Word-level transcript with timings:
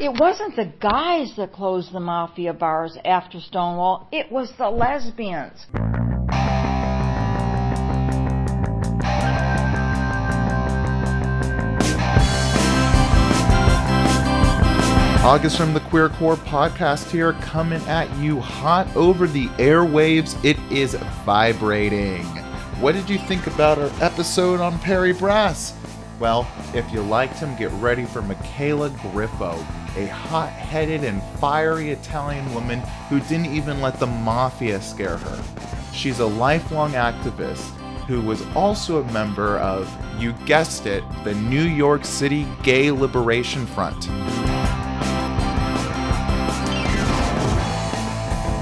It 0.00 0.18
wasn't 0.18 0.56
the 0.56 0.64
guys 0.64 1.36
that 1.36 1.52
closed 1.52 1.92
the 1.92 2.00
mafia 2.00 2.54
bars 2.54 2.96
after 3.04 3.38
Stonewall, 3.38 4.08
it 4.10 4.32
was 4.32 4.50
the 4.52 4.70
lesbians. 4.70 5.66
August 15.22 15.58
from 15.58 15.74
the 15.74 15.80
Queer 15.90 16.08
Core 16.08 16.36
podcast 16.36 17.10
here, 17.10 17.34
coming 17.34 17.82
at 17.82 18.10
you 18.16 18.40
hot 18.40 18.88
over 18.96 19.26
the 19.26 19.48
airwaves. 19.58 20.42
It 20.42 20.56
is 20.72 20.94
vibrating. 21.26 22.24
What 22.80 22.92
did 22.92 23.10
you 23.10 23.18
think 23.18 23.46
about 23.46 23.78
our 23.78 23.90
episode 24.02 24.60
on 24.60 24.78
Perry 24.78 25.12
Brass? 25.12 25.74
Well, 26.18 26.46
if 26.74 26.90
you 26.90 27.02
liked 27.02 27.38
him, 27.38 27.54
get 27.56 27.70
ready 27.72 28.04
for 28.04 28.22
Michela 28.22 28.90
Griffo, 28.90 29.56
a 30.00 30.06
hot 30.06 30.48
headed 30.50 31.04
and 31.04 31.22
fiery 31.38 31.90
Italian 31.90 32.54
woman 32.54 32.80
who 33.08 33.20
didn't 33.20 33.52
even 33.52 33.80
let 33.80 33.98
the 33.98 34.06
mafia 34.06 34.80
scare 34.80 35.18
her. 35.18 35.42
She's 35.92 36.20
a 36.20 36.26
lifelong 36.26 36.92
activist 36.92 37.68
who 38.06 38.20
was 38.20 38.44
also 38.56 39.02
a 39.02 39.12
member 39.12 39.58
of, 39.58 39.90
you 40.18 40.32
guessed 40.46 40.86
it, 40.86 41.04
the 41.24 41.34
New 41.34 41.62
York 41.62 42.04
City 42.04 42.46
Gay 42.62 42.90
Liberation 42.90 43.66
Front. 43.66 44.08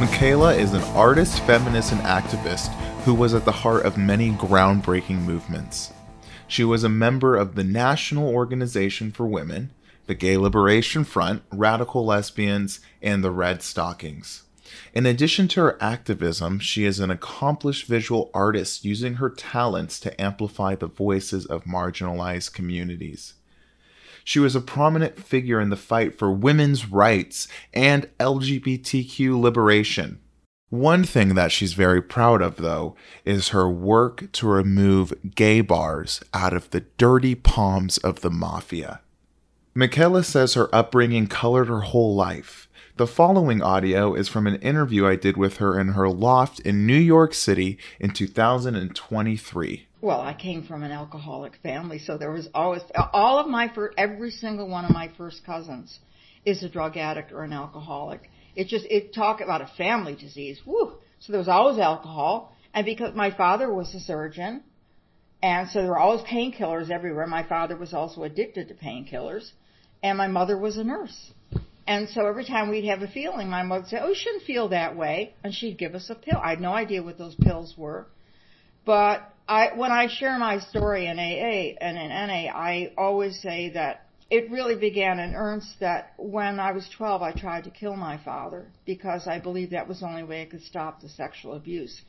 Michela 0.01 0.55
is 0.55 0.73
an 0.73 0.83
artist, 0.95 1.41
feminist, 1.45 1.93
and 1.93 2.01
activist 2.03 2.69
who 3.05 3.15
was 3.15 3.35
at 3.35 3.45
the 3.45 3.53
heart 3.53 3.85
of 3.85 3.97
many 3.97 4.31
groundbreaking 4.33 5.21
movements. 5.23 5.93
She 6.47 6.65
was 6.65 6.83
a 6.83 6.89
member 6.89 7.37
of 7.37 7.55
the 7.55 7.65
National 7.65 8.29
Organization 8.29 9.13
for 9.13 9.27
Women, 9.27 9.71
the 10.09 10.15
Gay 10.15 10.39
Liberation 10.39 11.05
Front, 11.05 11.49
Radicalesbians, 11.51 12.81
and 13.03 13.23
the 13.23 13.31
Redstockings. 13.31 14.43
In 14.95 15.05
addition 15.05 15.49
to 15.49 15.61
her 15.61 15.83
activism, 15.83 16.59
she 16.59 16.87
is 16.87 16.99
an 16.99 17.11
accomplished 17.11 17.87
visual 17.87 18.31
artist 18.33 18.87
using 18.87 19.15
her 19.15 19.29
talents 19.29 20.01
to 20.01 20.21
amplify 20.21 20.75
the 20.75 20.87
voices 20.87 21.45
of 21.45 21.65
marginalized 21.65 22.55
communities. 22.55 23.35
She 24.25 24.39
was 24.39 24.57
a 24.57 24.63
prominent 24.63 25.19
figure 25.19 25.61
in 25.61 25.69
the 25.69 25.77
fight 25.77 26.19
for 26.19 26.33
women's 26.33 26.91
rights 26.91 27.47
and 27.75 28.09
LGBTQ 28.19 29.39
liberation. 29.39 30.21
One 30.71 31.05
thing 31.05 31.35
that 31.35 31.53
she's 31.53 31.75
very 31.75 32.01
proud 32.01 32.41
of, 32.41 32.57
though, 32.57 32.97
is 33.27 33.51
her 33.51 33.69
work 33.69 34.33
to 34.33 34.49
remove 34.49 35.13
gay 35.35 35.61
bars 35.61 36.23
out 36.33 36.55
of 36.55 36.71
the 36.71 36.81
dirty 36.97 37.35
palms 37.35 37.99
of 37.99 38.23
the 38.23 38.31
mafia. 38.31 39.01
Michela 39.79 40.25
says 40.25 40.55
her 40.55 40.75
upbringing 40.75 41.29
colored 41.29 41.69
her 41.69 41.83
whole 41.83 42.17
life. 42.17 42.69
The 42.97 43.07
following 43.07 43.63
audio 43.63 44.13
is 44.13 44.29
from 44.29 44.49
an 44.49 44.57
interview 44.57 45.07
I 45.07 45.15
did 45.15 45.37
with 45.37 45.59
her 45.59 45.79
in 45.79 45.91
her 45.91 46.09
loft 46.09 46.59
in 46.59 46.85
New 46.85 46.99
York 46.99 47.33
City 47.33 47.79
in 48.01 48.11
2023 48.11 49.87
well, 50.01 50.21
I 50.21 50.35
came 50.35 50.63
from 50.63 50.83
an 50.85 50.93
alcoholic 50.93 51.57
family, 51.63 51.99
so 51.99 52.17
there 52.17 52.31
was 52.31 52.49
always 52.55 52.83
all 53.13 53.39
of 53.39 53.49
my 53.49 53.69
first, 53.69 53.95
every 53.99 54.31
single 54.31 54.69
one 54.69 54.85
of 54.85 54.93
my 54.93 55.11
first 55.17 55.45
cousins 55.45 55.99
is 56.45 56.63
a 56.63 56.69
drug 56.69 56.97
addict 56.97 57.33
or 57.33 57.43
an 57.45 57.53
alcoholic. 57.53 58.31
It 58.55 58.69
just 58.69 58.85
it 58.87 59.13
talk 59.13 59.41
about 59.41 59.61
a 59.61 59.67
family 59.77 60.15
disease. 60.15 60.61
Woo! 60.65 60.99
So 61.21 61.33
there 61.33 61.41
was 61.41 61.49
always 61.49 61.79
alcohol, 61.79 62.57
and 62.75 62.85
because 62.85 63.15
my 63.15 63.31
father 63.33 63.73
was 63.73 63.93
a 63.95 64.01
surgeon, 64.01 64.63
and 65.43 65.69
so 65.69 65.81
there 65.81 65.91
were 65.91 65.99
always 65.99 66.23
painkillers 66.23 66.91
everywhere. 66.91 67.27
My 67.27 67.43
father 67.43 67.77
was 67.77 67.93
also 67.93 68.23
addicted 68.23 68.69
to 68.69 68.75
painkillers, 68.75 69.51
and 70.03 70.17
my 70.17 70.29
mother 70.29 70.57
was 70.57 70.77
a 70.77 70.85
nurse. 70.85 71.33
And 71.87 72.09
so 72.11 72.27
every 72.27 72.45
time 72.45 72.69
we'd 72.69 72.85
have 72.85 73.03
a 73.03 73.09
feeling, 73.09 73.49
my 73.49 73.63
mother 73.63 73.83
would 73.83 73.91
say, 73.91 73.99
"Oh, 73.99 74.09
you 74.09 74.15
shouldn't 74.15 74.45
feel 74.45 74.69
that 74.69 74.95
way," 74.97 75.33
and 75.43 75.55
she'd 75.55 75.79
give 75.79 75.95
us 75.95 76.11
a 76.11 76.15
pill. 76.15 76.39
I 76.43 76.51
had 76.51 76.61
no 76.61 76.73
idea 76.75 77.03
what 77.03 77.17
those 77.17 77.35
pills 77.35 77.77
were, 77.79 78.07
but 78.85 79.23
I, 79.49 79.71
when 79.75 79.91
I 79.91 80.09
share 80.09 80.39
my 80.39 80.59
story 80.59 81.07
in 81.07 81.19
AA 81.19 81.77
and 81.81 81.97
in 81.97 82.09
NA, 82.09 82.53
I 82.53 82.93
always 82.99 83.41
say 83.41 83.71
that 83.71 84.05
it 84.31 84.51
really 84.51 84.77
began 84.77 85.19
in 85.19 85.35
earnest 85.35 85.81
that 85.81 86.13
when 86.19 86.61
I 86.61 86.73
was 86.73 86.87
12, 86.91 87.23
I 87.23 87.33
tried 87.33 87.65
to 87.65 87.71
kill 87.71 87.97
my 87.97 88.19
father 88.19 88.67
because 88.85 89.27
I 89.27 89.39
believed 89.39 89.73
that 89.73 89.89
was 89.89 90.01
the 90.01 90.07
only 90.07 90.23
way 90.23 90.43
I 90.43 90.45
could 90.45 90.63
stop 90.63 91.01
the 91.01 91.09
sexual 91.09 91.55
abuse. 91.55 92.03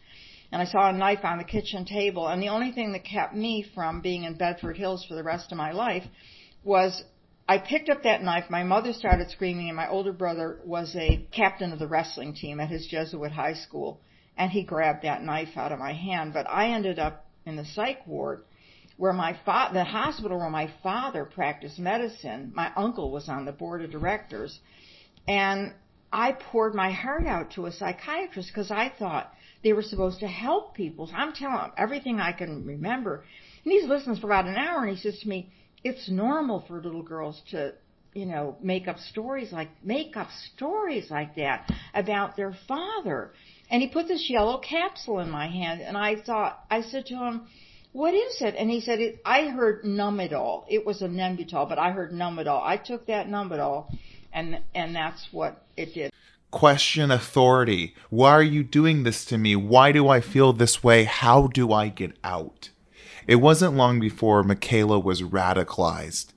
And 0.51 0.61
I 0.61 0.65
saw 0.65 0.89
a 0.89 0.93
knife 0.93 1.23
on 1.23 1.37
the 1.37 1.45
kitchen 1.45 1.85
table, 1.85 2.27
and 2.27 2.41
the 2.41 2.49
only 2.49 2.71
thing 2.73 2.91
that 2.91 3.05
kept 3.05 3.33
me 3.33 3.65
from 3.73 4.01
being 4.01 4.25
in 4.25 4.33
Bedford 4.33 4.75
Hills 4.75 5.05
for 5.05 5.15
the 5.15 5.23
rest 5.23 5.53
of 5.53 5.57
my 5.57 5.71
life 5.71 6.03
was 6.63 7.01
I 7.49 7.57
picked 7.57 7.89
up 7.89 8.03
that 8.03 8.21
knife. 8.21 8.51
My 8.51 8.63
mother 8.63 8.93
started 8.93 9.31
screaming, 9.31 9.69
and 9.69 9.75
my 9.75 9.89
older 9.89 10.13
brother 10.13 10.59
was 10.63 10.95
a 10.95 11.25
captain 11.31 11.73
of 11.73 11.79
the 11.79 11.87
wrestling 11.87 12.35
team 12.35 12.59
at 12.59 12.69
his 12.69 12.85
Jesuit 12.85 13.31
high 13.31 13.55
school, 13.55 14.01
and 14.37 14.51
he 14.51 14.61
grabbed 14.61 15.01
that 15.01 15.23
knife 15.23 15.57
out 15.57 15.71
of 15.71 15.79
my 15.79 15.93
hand. 15.93 16.31
But 16.31 16.47
I 16.47 16.69
ended 16.69 16.99
up 16.99 17.25
in 17.47 17.55
the 17.55 17.65
psych 17.65 18.05
ward 18.05 18.43
where 18.97 19.13
my 19.13 19.33
fa- 19.45 19.71
the 19.73 19.83
hospital 19.83 20.37
where 20.37 20.51
my 20.51 20.71
father 20.83 21.25
practiced 21.25 21.79
medicine, 21.79 22.51
my 22.53 22.71
uncle 22.75 23.09
was 23.09 23.27
on 23.27 23.45
the 23.45 23.51
board 23.51 23.81
of 23.81 23.89
directors, 23.89 24.59
and 25.27 25.73
I 26.13 26.33
poured 26.33 26.75
my 26.75 26.91
heart 26.91 27.25
out 27.25 27.49
to 27.53 27.65
a 27.65 27.71
psychiatrist 27.71 28.49
because 28.49 28.69
I 28.69 28.89
thought 28.99 29.33
they 29.63 29.73
were 29.73 29.81
supposed 29.81 30.19
to 30.19 30.27
help 30.27 30.75
people. 30.75 31.07
So 31.07 31.13
I'm 31.15 31.33
telling 31.33 31.57
him 31.57 31.71
everything 31.77 32.19
I 32.19 32.31
can 32.31 32.63
remember, 32.63 33.23
and 33.63 33.71
he's 33.71 33.89
listening 33.89 34.17
for 34.17 34.27
about 34.27 34.45
an 34.45 34.55
hour, 34.55 34.85
and 34.85 34.95
he 34.95 35.01
says 35.01 35.19
to 35.21 35.27
me, 35.27 35.51
"It's 35.83 36.09
normal 36.09 36.61
for 36.67 36.81
little 36.81 37.03
girls 37.03 37.41
to." 37.51 37.73
You 38.15 38.25
know, 38.25 38.57
make 38.59 38.87
up 38.87 38.97
stories 38.97 39.51
like 39.51 39.69
make 39.83 40.17
up 40.17 40.29
stories 40.55 41.11
like 41.11 41.35
that 41.35 41.71
about 41.93 42.35
their 42.35 42.55
father. 42.67 43.31
And 43.69 43.83
he 43.83 43.87
put 43.87 44.07
this 44.07 44.27
yellow 44.27 44.57
capsule 44.57 45.19
in 45.19 45.29
my 45.29 45.47
hand, 45.47 45.81
and 45.81 45.95
I 45.95 46.15
thought, 46.15 46.65
I 46.71 46.81
said 46.81 47.05
to 47.05 47.15
him, 47.15 47.47
what 47.91 48.13
is 48.13 48.41
it? 48.41 48.55
And 48.55 48.69
he 48.69 48.81
said, 48.81 48.99
it, 48.99 49.19
I 49.25 49.45
heard 49.49 49.83
Numidol. 49.83 50.65
It 50.67 50.85
was 50.85 51.01
a 51.01 51.07
Nembutal, 51.07 51.67
but 51.67 51.79
I 51.79 51.91
heard 51.91 52.11
Numidol. 52.11 52.61
I 52.63 52.77
took 52.77 53.07
that 53.07 53.27
Numidol, 53.27 53.95
and 54.31 54.59
and 54.75 54.95
that's 54.95 55.27
what 55.31 55.63
it 55.75 55.93
did. 55.93 56.11
Question 56.51 57.11
authority. 57.11 57.95
Why 58.09 58.31
are 58.31 58.43
you 58.43 58.63
doing 58.63 59.03
this 59.03 59.25
to 59.25 59.37
me? 59.37 59.55
Why 59.55 59.91
do 59.91 60.07
I 60.07 60.21
feel 60.21 60.53
this 60.53 60.83
way? 60.83 61.03
How 61.03 61.47
do 61.47 61.71
I 61.71 61.89
get 61.89 62.13
out? 62.23 62.69
It 63.29 63.35
wasn't 63.35 63.75
long 63.75 63.99
before 63.99 64.41
Michela 64.41 64.97
was 64.97 65.21
radicalized. 65.21 66.33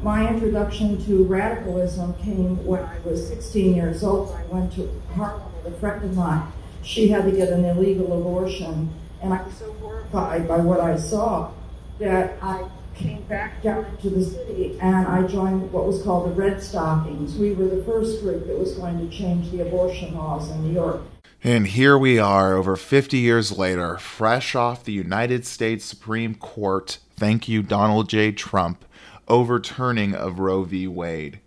My 0.00 0.28
introduction 0.28 1.04
to 1.06 1.24
radicalism 1.24 2.14
came 2.22 2.64
when 2.64 2.84
I 2.84 3.00
was 3.00 3.26
16 3.26 3.74
years 3.74 4.04
old. 4.04 4.32
I 4.32 4.44
went 4.44 4.72
to 4.74 4.88
Harlem 5.16 5.42
with 5.64 5.74
a 5.74 5.78
friend 5.80 6.04
of 6.04 6.14
mine 6.14 6.52
she 6.86 7.08
had 7.08 7.24
to 7.24 7.32
get 7.32 7.48
an 7.48 7.64
illegal 7.64 8.12
abortion. 8.12 8.88
And 9.20 9.34
I 9.34 9.42
was 9.42 9.54
so 9.54 9.72
horrified 9.80 10.46
by 10.46 10.58
what 10.58 10.80
I 10.80 10.96
saw 10.96 11.50
that 11.98 12.38
I 12.40 12.68
came 12.94 13.22
back 13.24 13.60
down 13.62 13.96
to 14.02 14.08
the 14.08 14.24
city 14.24 14.78
and 14.80 15.06
I 15.06 15.26
joined 15.26 15.72
what 15.72 15.84
was 15.84 16.00
called 16.02 16.30
the 16.30 16.40
Redstockings. 16.40 17.36
We 17.36 17.54
were 17.54 17.66
the 17.66 17.82
first 17.82 18.22
group 18.22 18.46
that 18.46 18.56
was 18.56 18.74
going 18.74 18.98
to 18.98 19.14
change 19.14 19.50
the 19.50 19.66
abortion 19.66 20.14
laws 20.14 20.48
in 20.50 20.62
New 20.62 20.72
York. 20.72 21.02
And 21.46 21.68
here 21.68 21.96
we 21.96 22.18
are, 22.18 22.56
over 22.56 22.74
50 22.74 23.18
years 23.18 23.56
later, 23.56 23.98
fresh 23.98 24.56
off 24.56 24.82
the 24.82 24.92
United 24.92 25.46
States 25.46 25.84
Supreme 25.84 26.34
Court, 26.34 26.98
thank 27.16 27.48
you, 27.48 27.62
Donald 27.62 28.08
J. 28.08 28.32
Trump, 28.32 28.84
overturning 29.28 30.12
of 30.12 30.40
Roe 30.40 30.64
v. 30.64 30.88
Wade. 30.88 31.38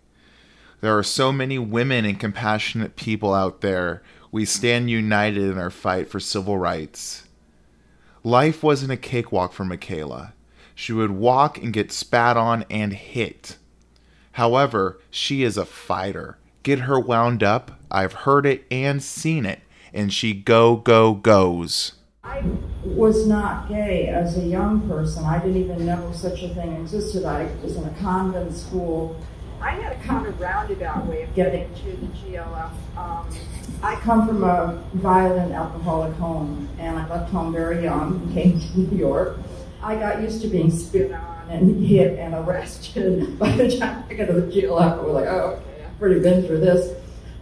There 0.80 0.96
are 0.96 1.02
so 1.02 1.32
many 1.32 1.58
women 1.58 2.06
and 2.06 2.18
compassionate 2.18 2.96
people 2.96 3.34
out 3.34 3.60
there 3.60 4.02
we 4.32 4.46
stand 4.46 4.88
united 4.88 5.42
in 5.42 5.58
our 5.58 5.68
fight 5.68 6.08
for 6.08 6.18
civil 6.18 6.56
rights. 6.56 7.24
Life 8.24 8.62
wasn't 8.62 8.92
a 8.92 8.96
cakewalk 8.96 9.52
for 9.52 9.66
Michela. 9.66 10.32
She 10.74 10.94
would 10.94 11.10
walk 11.10 11.58
and 11.58 11.74
get 11.74 11.92
spat 11.92 12.38
on 12.38 12.64
and 12.70 12.94
hit. 12.94 13.58
However, 14.32 14.98
she 15.10 15.42
is 15.42 15.58
a 15.58 15.66
fighter. 15.66 16.38
Get 16.62 16.78
her 16.80 16.98
wound 16.98 17.42
up. 17.42 17.72
I've 17.90 18.14
heard 18.24 18.46
it 18.46 18.64
and 18.70 19.02
seen 19.02 19.44
it. 19.44 19.60
And 19.92 20.12
she 20.12 20.34
go, 20.34 20.76
go, 20.76 21.14
goes. 21.14 21.92
I 22.22 22.42
was 22.84 23.26
not 23.26 23.68
gay 23.68 24.08
as 24.08 24.36
a 24.36 24.42
young 24.42 24.88
person. 24.88 25.24
I 25.24 25.38
didn't 25.38 25.56
even 25.56 25.86
know 25.86 26.12
such 26.12 26.42
a 26.42 26.48
thing 26.54 26.72
existed. 26.76 27.24
I 27.24 27.48
was 27.62 27.76
in 27.76 27.84
a 27.84 27.94
convent 28.00 28.54
school. 28.54 29.20
I 29.60 29.72
had 29.72 29.92
a 29.92 30.00
kind 30.02 30.26
of 30.26 30.40
roundabout 30.40 31.06
way 31.06 31.22
of 31.22 31.34
getting 31.34 31.72
to 31.74 31.96
the 31.96 32.06
GLF. 32.06 32.70
Um, 32.96 33.28
I 33.82 33.96
come 33.96 34.26
from 34.26 34.44
a 34.44 34.82
violent 34.94 35.52
alcoholic 35.52 36.14
home, 36.16 36.68
and 36.78 36.98
I 36.98 37.08
left 37.08 37.30
home 37.30 37.52
very 37.52 37.82
young, 37.82 38.16
and 38.22 38.34
came 38.34 38.60
to 38.60 38.78
New 38.78 38.98
York. 38.98 39.38
I 39.82 39.96
got 39.96 40.22
used 40.22 40.42
to 40.42 40.48
being 40.48 40.70
spit 40.70 41.12
on 41.12 41.48
and 41.48 41.84
hit 41.84 42.18
and 42.18 42.34
arrested. 42.34 43.38
By 43.38 43.56
the 43.56 43.78
time 43.78 44.04
I 44.08 44.14
got 44.14 44.26
to 44.26 44.34
the 44.34 44.52
GLF, 44.52 44.98
I 44.98 45.00
was 45.00 45.14
like, 45.14 45.26
oh, 45.26 45.62
okay, 45.62 45.84
I've 45.84 46.00
already 46.00 46.20
been 46.20 46.46
through 46.46 46.60
this. 46.60 46.96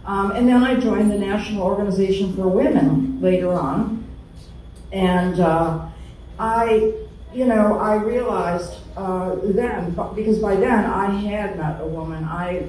Um, 0.09 0.31
and 0.31 0.47
then 0.47 0.63
I 0.63 0.73
joined 0.73 1.11
the 1.11 1.19
National 1.19 1.61
Organization 1.61 2.35
for 2.35 2.47
Women 2.47 3.21
later 3.21 3.53
on. 3.53 4.03
And 4.91 5.39
uh, 5.39 5.87
I, 6.39 6.93
you 7.31 7.45
know, 7.45 7.77
I 7.77 7.97
realized 7.97 8.79
uh, 8.97 9.35
then, 9.43 9.91
because 10.15 10.39
by 10.39 10.55
then 10.55 10.85
I 10.85 11.11
had 11.11 11.57
met 11.59 11.79
a 11.79 11.85
woman. 11.85 12.23
I, 12.23 12.67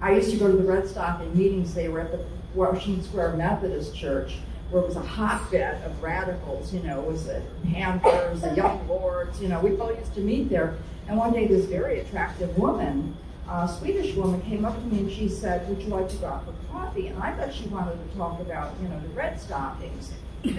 I 0.00 0.16
used 0.16 0.32
to 0.32 0.36
go 0.36 0.50
to 0.50 0.56
the 0.56 0.64
Redstocking 0.64 1.32
meetings. 1.36 1.72
They 1.72 1.88
were 1.88 2.00
at 2.00 2.10
the 2.10 2.24
Washington 2.52 3.04
Square 3.04 3.34
Methodist 3.34 3.94
Church, 3.94 4.38
where 4.70 4.82
it 4.82 4.86
was 4.88 4.96
a 4.96 5.02
hotbed 5.02 5.84
of 5.84 6.02
radicals. 6.02 6.74
You 6.74 6.82
know, 6.82 7.00
it 7.00 7.06
was 7.06 7.26
the 7.26 7.42
Panthers, 7.72 8.40
the 8.40 8.56
Young 8.56 8.88
Lords. 8.88 9.40
You 9.40 9.46
know, 9.46 9.60
we 9.60 9.76
all 9.76 9.94
used 9.94 10.14
to 10.14 10.20
meet 10.20 10.50
there. 10.50 10.74
And 11.06 11.16
one 11.16 11.32
day, 11.32 11.46
this 11.46 11.66
very 11.66 12.00
attractive 12.00 12.58
woman, 12.58 13.16
a 13.48 13.68
Swedish 13.68 14.14
woman, 14.14 14.40
came 14.42 14.64
up 14.64 14.74
to 14.74 14.86
me 14.86 15.00
and 15.00 15.12
she 15.12 15.28
said, 15.28 15.68
"Would 15.68 15.82
you 15.82 15.88
like 15.88 16.08
to 16.08 16.16
go 16.16 16.26
out 16.26 16.44
for 16.44 16.54
coffee?" 16.72 17.08
And 17.08 17.22
I 17.22 17.32
thought 17.32 17.52
she 17.54 17.66
wanted 17.66 17.98
to 18.10 18.16
talk 18.16 18.40
about, 18.40 18.74
you 18.82 18.88
know, 18.88 19.00
the 19.00 19.08
Redstockings. 19.08 20.10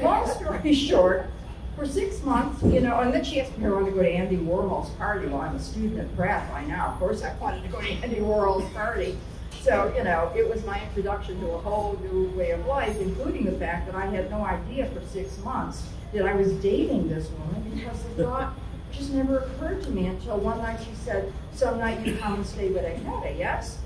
Long 0.02 0.30
story 0.30 0.74
short, 0.90 1.28
for 1.76 1.88
six 1.88 2.22
months, 2.24 2.62
you 2.64 2.82
know, 2.82 3.00
and 3.00 3.14
then 3.14 3.24
she 3.24 3.42
asked 3.42 3.58
me 3.58 3.66
if 3.66 3.72
I 3.72 3.74
wanted 3.74 3.92
to 3.92 3.96
go 3.96 4.04
to 4.04 4.10
Andy 4.10 4.38
Warhol's 4.38 4.92
party. 4.92 5.28
Well, 5.28 5.42
I'm 5.42 5.56
a 5.56 5.60
student 5.60 6.00
at 6.00 6.16
Pratt 6.16 6.52
by 6.52 6.64
now. 6.66 6.90
Of 6.90 7.00
course, 7.00 7.24
I 7.24 7.34
wanted 7.38 7.64
to 7.64 7.70
go 7.70 7.82
to 7.82 7.90
Andy 7.90 8.18
Warhol's 8.18 8.72
party. 8.74 9.18
So, 9.62 9.94
you 9.98 10.04
know, 10.04 10.32
it 10.36 10.48
was 10.48 10.64
my 10.66 10.82
introduction 10.84 11.40
to 11.40 11.52
a 11.52 11.58
whole 11.58 11.98
new 12.04 12.30
way 12.38 12.52
of 12.52 12.66
life, 12.66 13.00
including 13.00 13.46
the 13.46 13.54
fact 13.54 13.86
that 13.86 13.96
I 13.96 14.06
had 14.08 14.30
no 14.30 14.46
idea 14.46 14.88
for 14.88 15.02
six 15.08 15.38
months 15.40 15.84
that 16.14 16.26
I 16.26 16.34
was 16.34 16.52
dating 16.54 17.10
this 17.10 17.30
woman 17.30 17.72
because 17.74 18.04
the 18.04 18.26
thought 18.26 18.54
just 18.94 19.12
never 19.12 19.40
occurred 19.40 19.84
to 19.84 19.90
me 19.90 20.08
until 20.08 20.38
one 20.38 20.60
night 20.60 20.80
she 20.80 20.94
said, 20.96 21.32
Some 21.54 21.80
night 21.80 22.06
you 22.06 22.18
come 22.18 22.36
and 22.36 22.46
stay 22.46 22.70
with 22.70 22.84
Agneta, 22.84 23.38
yes? 23.38 23.80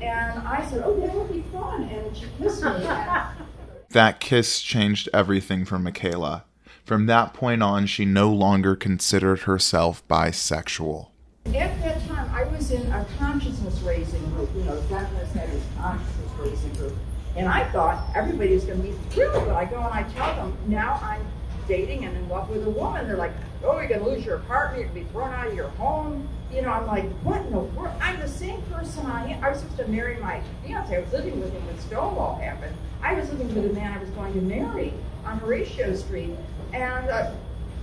And 0.00 0.38
I 0.40 0.68
said, 0.68 0.82
Oh, 0.84 0.98
that 1.00 1.14
would 1.14 1.32
be 1.32 1.42
fun. 1.52 1.84
And 1.84 2.16
she 2.16 2.26
kissed 2.38 2.62
me. 2.62 2.70
that 3.90 4.20
kiss 4.20 4.60
changed 4.60 5.08
everything 5.12 5.64
for 5.64 5.78
Michela. 5.78 6.44
From 6.84 7.06
that 7.06 7.32
point 7.32 7.62
on, 7.62 7.86
she 7.86 8.04
no 8.04 8.32
longer 8.32 8.74
considered 8.74 9.40
herself 9.40 10.06
bisexual. 10.08 11.08
At 11.46 11.52
that 11.82 12.06
time, 12.08 12.30
I 12.34 12.44
was 12.44 12.70
in 12.70 12.90
a 12.92 13.06
consciousness 13.18 13.78
raising 13.80 14.24
group. 14.30 14.50
You 14.56 14.64
know, 14.64 14.80
feminists 14.82 15.34
had 15.34 15.50
this 15.50 15.64
consciousness 15.76 16.30
raising 16.38 16.72
group. 16.74 16.94
And 17.36 17.48
I 17.48 17.64
thought 17.70 18.04
everybody 18.14 18.54
was 18.54 18.64
going 18.64 18.82
to 18.82 18.88
be 18.88 18.94
thrilled. 19.10 19.46
But 19.46 19.56
I 19.56 19.64
go 19.64 19.76
and 19.76 19.94
I 19.94 20.02
tell 20.12 20.34
them, 20.34 20.56
now 20.66 21.00
I'm 21.02 21.24
dating 21.66 22.04
and 22.04 22.16
in 22.16 22.28
love 22.28 22.48
with 22.48 22.66
a 22.66 22.70
woman. 22.70 23.06
They're 23.06 23.16
like, 23.16 23.32
oh, 23.64 23.78
you're 23.78 23.88
going 23.88 24.00
to 24.00 24.08
lose 24.08 24.24
your 24.24 24.36
apartment. 24.36 24.84
You're 24.84 24.92
going 24.92 25.04
to 25.04 25.08
be 25.08 25.12
thrown 25.12 25.32
out 25.32 25.46
of 25.46 25.54
your 25.54 25.68
home. 25.70 26.28
You 26.52 26.62
know, 26.62 26.70
I'm 26.70 26.86
like, 26.86 27.10
what 27.22 27.40
in 27.42 27.50
the 27.50 27.58
world? 27.60 27.94
I'm 28.00 28.18
the 28.20 28.28
same 28.28 28.60
person 28.62 29.06
I 29.06 29.32
am. 29.32 29.44
I 29.44 29.50
was 29.50 29.60
supposed 29.60 29.78
to 29.78 29.88
marry 29.88 30.16
my 30.18 30.42
fiance. 30.64 30.94
I 30.94 31.00
was 31.00 31.12
living 31.12 31.40
with 31.40 31.52
him 31.52 31.66
when 31.66 31.78
Stonewall 31.80 32.36
happened. 32.36 32.76
I 33.02 33.14
was 33.14 33.30
living 33.30 33.54
with 33.54 33.70
a 33.70 33.74
man 33.74 33.92
I 33.92 33.98
was 33.98 34.10
going 34.10 34.32
to 34.34 34.40
marry 34.40 34.92
on 35.24 35.38
Horatio 35.38 35.94
Street. 35.94 36.36
And 36.72 37.08
uh, 37.08 37.32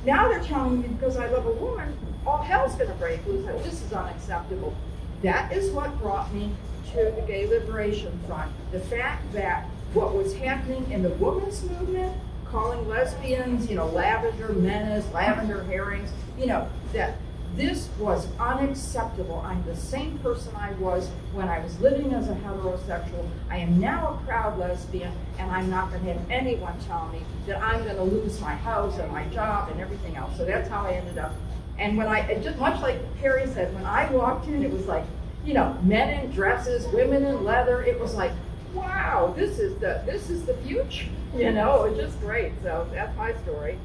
now 0.06 0.28
they're 0.28 0.44
telling 0.44 0.82
me 0.82 0.88
because 0.88 1.18
I 1.18 1.28
love 1.30 1.46
a 1.46 1.54
woman, 1.54 1.98
all 2.26 2.42
hell's 2.42 2.76
going 2.76 2.90
to 2.90 2.96
break 2.96 3.26
loose. 3.26 3.46
This 3.64 3.82
is 3.82 3.92
unacceptable. 3.92 4.76
That 5.24 5.52
is 5.52 5.72
what 5.72 5.98
brought 6.00 6.34
me 6.34 6.52
to 6.92 7.14
the 7.16 7.24
Gay 7.28 7.48
Liberation 7.48 8.18
Front. 8.26 8.52
The 8.72 8.80
fact 8.80 9.32
that 9.34 9.66
what 9.94 10.14
was 10.16 10.36
happening 10.36 10.90
in 10.92 11.02
the 11.02 11.10
women's 11.10 11.64
movement, 11.64 12.16
calling 12.52 12.88
lesbians, 12.88 13.70
you 13.70 13.76
know, 13.76 13.88
lavender 13.88 14.54
menace, 14.54 15.06
lavender 15.14 15.64
herrings, 15.64 16.10
you 16.38 16.48
know, 16.48 16.68
that 16.94 17.16
this 17.56 17.90
was 18.00 18.28
unacceptable. 18.40 19.44
I'm 19.46 19.64
the 19.66 19.76
same 19.76 20.20
person 20.20 20.56
I 20.56 20.72
was 20.74 21.10
when 21.34 21.50
I 21.50 21.60
was 21.60 21.80
living 21.80 22.14
as 22.14 22.30
a 22.30 22.36
heterosexual. 22.36 23.28
I 23.50 23.58
am 23.58 23.80
now 23.80 24.20
a 24.20 24.26
proud 24.26 24.58
lesbian, 24.60 25.12
and 25.38 25.50
I'm 25.52 25.70
not 25.70 25.90
going 25.90 26.04
to 26.06 26.14
have 26.14 26.32
anyone 26.32 26.74
tell 26.88 27.10
me 27.10 27.22
that 27.48 27.62
I'm 27.62 27.84
going 27.84 27.96
to 27.96 28.04
lose 28.04 28.40
my 28.40 28.54
house 28.54 28.98
and 29.00 29.12
my 29.12 29.26
job 29.26 29.70
and 29.72 29.82
everything 29.82 30.16
else. 30.16 30.38
So 30.38 30.46
that's 30.46 30.70
how 30.70 30.86
I 30.86 30.94
ended 30.94 31.18
up. 31.18 31.34
And 31.78 31.98
when 31.98 32.08
I, 32.08 32.36
just 32.36 32.60
much 32.60 32.82
like 32.82 32.98
Perry 33.20 33.48
said, 33.48 33.74
when 33.74 33.86
I 33.86 34.10
walked 34.12 34.48
in, 34.48 34.64
it 34.64 34.72
was 34.72 34.86
like, 34.86 35.06
you 35.46 35.54
know, 35.54 35.78
men 35.82 36.10
in 36.10 36.32
dresses, 36.32 36.86
women 36.94 37.26
in 37.26 37.44
leather. 37.44 37.82
It 37.82 38.00
was 38.00 38.16
like, 38.16 38.32
wow, 38.74 39.34
this 39.36 39.60
is 39.60 39.78
the 39.80 40.02
this 40.06 40.30
is 40.30 40.46
the 40.46 40.54
future. 40.56 41.08
You 41.36 41.52
know, 41.52 41.84
it's 41.84 42.00
just 42.00 42.20
great. 42.20 42.54
So 42.64 42.88
that's 42.92 43.16
my 43.18 43.34
story. 43.44 43.78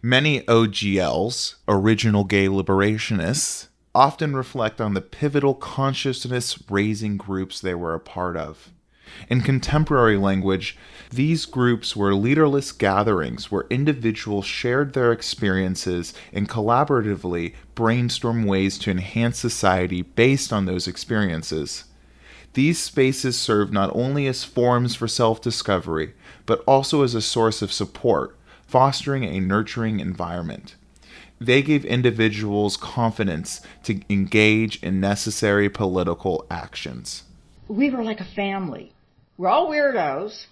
Many 0.00 0.40
OGLs, 0.42 1.56
original 1.66 2.24
gay 2.24 2.46
liberationists, 2.46 3.68
often 3.94 4.34
reflect 4.34 4.80
on 4.80 4.94
the 4.94 5.00
pivotal 5.00 5.54
consciousness 5.54 6.58
raising 6.70 7.16
groups 7.16 7.60
they 7.60 7.74
were 7.74 7.94
a 7.94 8.00
part 8.00 8.36
of. 8.36 8.70
In 9.28 9.42
contemporary 9.42 10.16
language, 10.16 10.78
these 11.10 11.44
groups 11.44 11.94
were 11.94 12.14
leaderless 12.14 12.72
gatherings 12.72 13.50
where 13.50 13.66
individuals 13.68 14.46
shared 14.46 14.94
their 14.94 15.12
experiences 15.12 16.14
and 16.32 16.48
collaboratively 16.48 17.54
brainstorm 17.74 18.44
ways 18.44 18.78
to 18.78 18.90
enhance 18.90 19.38
society 19.38 20.02
based 20.02 20.52
on 20.52 20.64
those 20.64 20.88
experiences. 20.88 21.84
These 22.54 22.82
spaces 22.82 23.38
serve 23.38 23.72
not 23.72 23.90
only 23.94 24.26
as 24.26 24.44
forums 24.44 24.94
for 24.94 25.08
self 25.08 25.40
discovery, 25.40 26.14
but 26.44 26.62
also 26.66 27.02
as 27.02 27.14
a 27.14 27.22
source 27.22 27.62
of 27.62 27.72
support 27.72 28.36
fostering 28.72 29.24
a 29.24 29.38
nurturing 29.38 30.00
environment. 30.00 30.76
They 31.38 31.60
gave 31.60 31.84
individuals 31.84 32.78
confidence 32.78 33.60
to 33.82 34.00
engage 34.08 34.82
in 34.82 34.98
necessary 34.98 35.68
political 35.68 36.46
actions. 36.50 37.24
We 37.68 37.90
were 37.90 38.02
like 38.02 38.20
a 38.20 38.24
family. 38.24 38.94
We're 39.36 39.48
all 39.48 39.68
weirdos. 39.68 40.46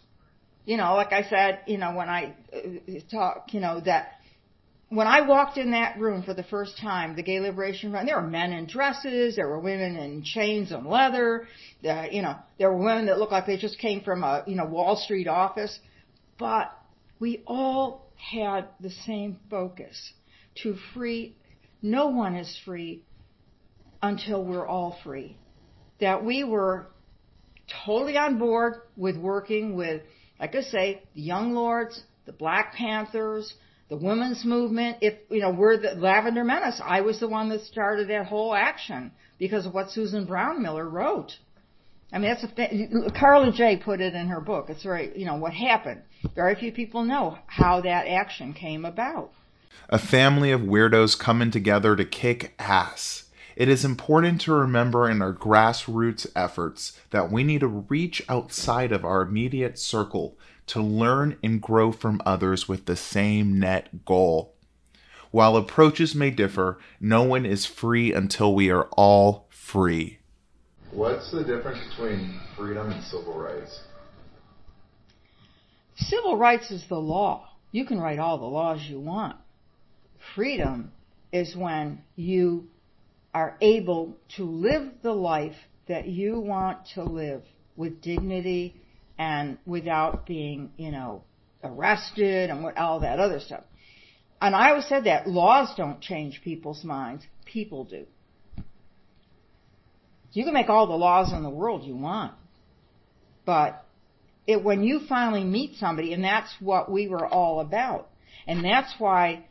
You 0.67 0.76
know, 0.76 0.94
like 0.96 1.14
I 1.14 1.23
said, 1.23 1.61
you 1.67 1.79
know, 1.79 1.94
when 1.94 2.11
I 2.11 2.35
uh, 2.53 3.00
talk, 3.11 3.55
you 3.55 3.61
know, 3.61 3.81
that 3.81 4.19
when 4.90 5.06
I 5.06 5.20
walked 5.20 5.56
in 5.56 5.70
that 5.70 6.00
room 6.00 6.25
for 6.25 6.34
the 6.34 6.42
first 6.42 6.76
time, 6.78 7.14
the 7.14 7.22
Gay 7.22 7.38
Liberation 7.38 7.92
Front, 7.92 8.06
there 8.06 8.20
were 8.20 8.26
men 8.26 8.52
in 8.52 8.66
dresses, 8.66 9.37
there 9.37 9.48
were 9.48 9.60
women 9.60 9.96
in 9.96 10.25
chains 10.25 10.72
and 10.72 10.84
leather, 10.84 11.46
you 11.81 12.22
know, 12.22 12.37
there 12.58 12.72
were 12.72 12.84
women 12.84 13.06
that 13.06 13.19
looked 13.19 13.31
like 13.31 13.46
they 13.46 13.56
just 13.56 13.78
came 13.78 14.00
from 14.02 14.25
a, 14.25 14.42
you 14.48 14.56
know, 14.56 14.64
Wall 14.64 14.96
Street 14.96 15.28
office. 15.28 15.78
But 16.38 16.76
we 17.20 17.44
all 17.46 18.10
had 18.16 18.66
the 18.81 18.90
same 18.90 19.38
focus 19.48 20.12
to 20.64 20.75
free. 20.93 21.36
No 21.81 22.08
one 22.08 22.34
is 22.34 22.58
free 22.64 23.04
until 24.02 24.44
we're 24.44 24.66
all 24.66 24.98
free. 25.04 25.36
That 26.00 26.25
we 26.25 26.43
were 26.43 26.88
totally 27.86 28.16
on 28.16 28.38
board 28.38 28.75
with 28.96 29.16
working 29.16 29.76
with, 29.76 30.02
like 30.40 30.56
I 30.56 30.62
say, 30.62 31.02
the 31.14 31.22
Young 31.22 31.52
Lords, 31.52 32.02
the 32.26 32.32
Black 32.32 32.75
Panthers, 32.75 33.54
the 33.90 33.96
women's 33.96 34.44
movement. 34.44 34.98
If, 35.02 35.14
you 35.28 35.40
know, 35.40 35.50
we're 35.50 35.76
the 35.76 36.00
Lavender 36.00 36.44
Menace. 36.44 36.81
I 36.82 37.02
was 37.02 37.20
the 37.20 37.28
one 37.28 37.50
that 37.50 37.62
started 37.62 38.08
that 38.08 38.26
whole 38.26 38.54
action 38.54 39.12
because 39.38 39.66
of 39.66 39.75
what 39.75 39.90
Susan 39.90 40.26
Brownmiller 40.26 40.90
wrote. 40.90 41.32
I 42.12 42.19
mean, 42.19 42.31
that's 42.31 42.44
a, 42.44 43.10
Karla 43.19 43.52
Jay 43.52 43.76
put 43.76 44.00
it 44.00 44.14
in 44.14 44.29
her 44.29 44.41
book. 44.41 44.67
It's 44.69 44.82
very, 44.82 45.17
you 45.19 45.26
know, 45.26 45.36
what 45.36 45.53
happened. 45.53 46.03
Very 46.34 46.55
few 46.55 46.72
people 46.72 47.05
know 47.05 47.38
how 47.46 47.81
that 47.82 48.06
action 48.06 48.53
came 48.53 48.84
about. 48.84 49.32
A 49.88 49.98
family 49.98 50.50
of 50.50 50.60
weirdos 50.60 51.19
coming 51.19 51.50
together 51.50 51.94
to 51.96 52.05
kick 52.05 52.55
ass. 52.58 53.24
It 53.56 53.69
is 53.69 53.84
important 53.84 54.40
to 54.42 54.52
remember 54.52 55.08
in 55.08 55.20
our 55.20 55.34
grassroots 55.34 56.26
efforts 56.36 56.98
that 57.10 57.30
we 57.30 57.44
need 57.44 57.60
to 57.60 57.66
reach 57.66 58.22
outside 58.28 58.92
of 58.92 59.04
our 59.04 59.22
immediate 59.22 59.78
circle 59.78 60.38
to 60.69 60.80
learn 60.80 61.36
and 61.42 61.60
grow 61.60 61.90
from 61.90 62.22
others 62.24 62.69
with 62.69 62.86
the 62.86 62.96
same 62.96 63.58
net 63.58 64.04
goal. 64.04 64.54
While 65.30 65.56
approaches 65.56 66.14
may 66.14 66.30
differ, 66.30 66.78
no 67.00 67.22
one 67.22 67.46
is 67.46 67.66
free 67.66 68.12
until 68.12 68.54
we 68.54 68.70
are 68.70 68.84
all 68.92 69.46
free. 69.50 70.19
What's 70.90 71.30
the 71.30 71.44
difference 71.44 71.78
between 71.90 72.40
freedom 72.56 72.90
and 72.90 73.02
civil 73.04 73.38
rights? 73.38 73.80
Civil 75.96 76.36
rights 76.36 76.70
is 76.70 76.86
the 76.88 77.00
law. 77.00 77.48
You 77.72 77.84
can 77.84 78.00
write 78.00 78.19
all 78.19 78.38
the 78.38 78.44
laws 78.44 78.82
you 78.82 78.98
want. 78.98 79.36
Freedom 80.34 80.90
is 81.32 81.54
when 81.54 82.02
you 82.16 82.69
are 83.32 83.56
able 83.60 84.17
to 84.37 84.44
live 84.44 84.91
the 85.03 85.13
life 85.13 85.56
that 85.89 86.06
you 86.06 86.41
want 86.41 86.79
to 86.94 87.03
live 87.03 87.43
with 87.77 88.01
dignity 88.03 88.77
and 89.19 89.58
without 89.67 90.27
being, 90.27 90.70
you 90.77 90.91
know, 90.91 91.22
arrested 91.63 92.51
and 92.51 92.65
all 92.77 93.01
that 93.01 93.19
other 93.19 93.41
stuff. 93.41 93.65
And 94.41 94.55
I 94.55 94.70
always 94.70 94.87
said 94.87 95.05
that 95.05 95.29
laws 95.29 95.72
don't 95.77 96.01
change 96.01 96.41
people's 96.43 96.82
minds, 96.84 97.25
people 97.44 97.84
do. 97.84 98.06
You 100.32 100.44
can 100.44 100.55
make 100.55 100.69
all 100.69 100.87
the 100.87 100.94
laws 100.94 101.32
in 101.32 101.43
the 101.43 101.51
world 101.51 101.82
you 101.84 101.96
want, 101.96 102.32
but 103.44 103.84
it, 104.46 104.63
when 104.63 104.82
you 104.82 105.01
finally 105.08 105.44
meet 105.44 105.77
somebody, 105.77 106.13
and 106.13 106.22
that's 106.22 106.53
what 106.60 106.91
we 106.91 107.08
were 107.08 107.27
all 107.27 107.60
about, 107.60 108.08
and 108.46 108.65
that's 108.65 108.94
why, 108.99 109.44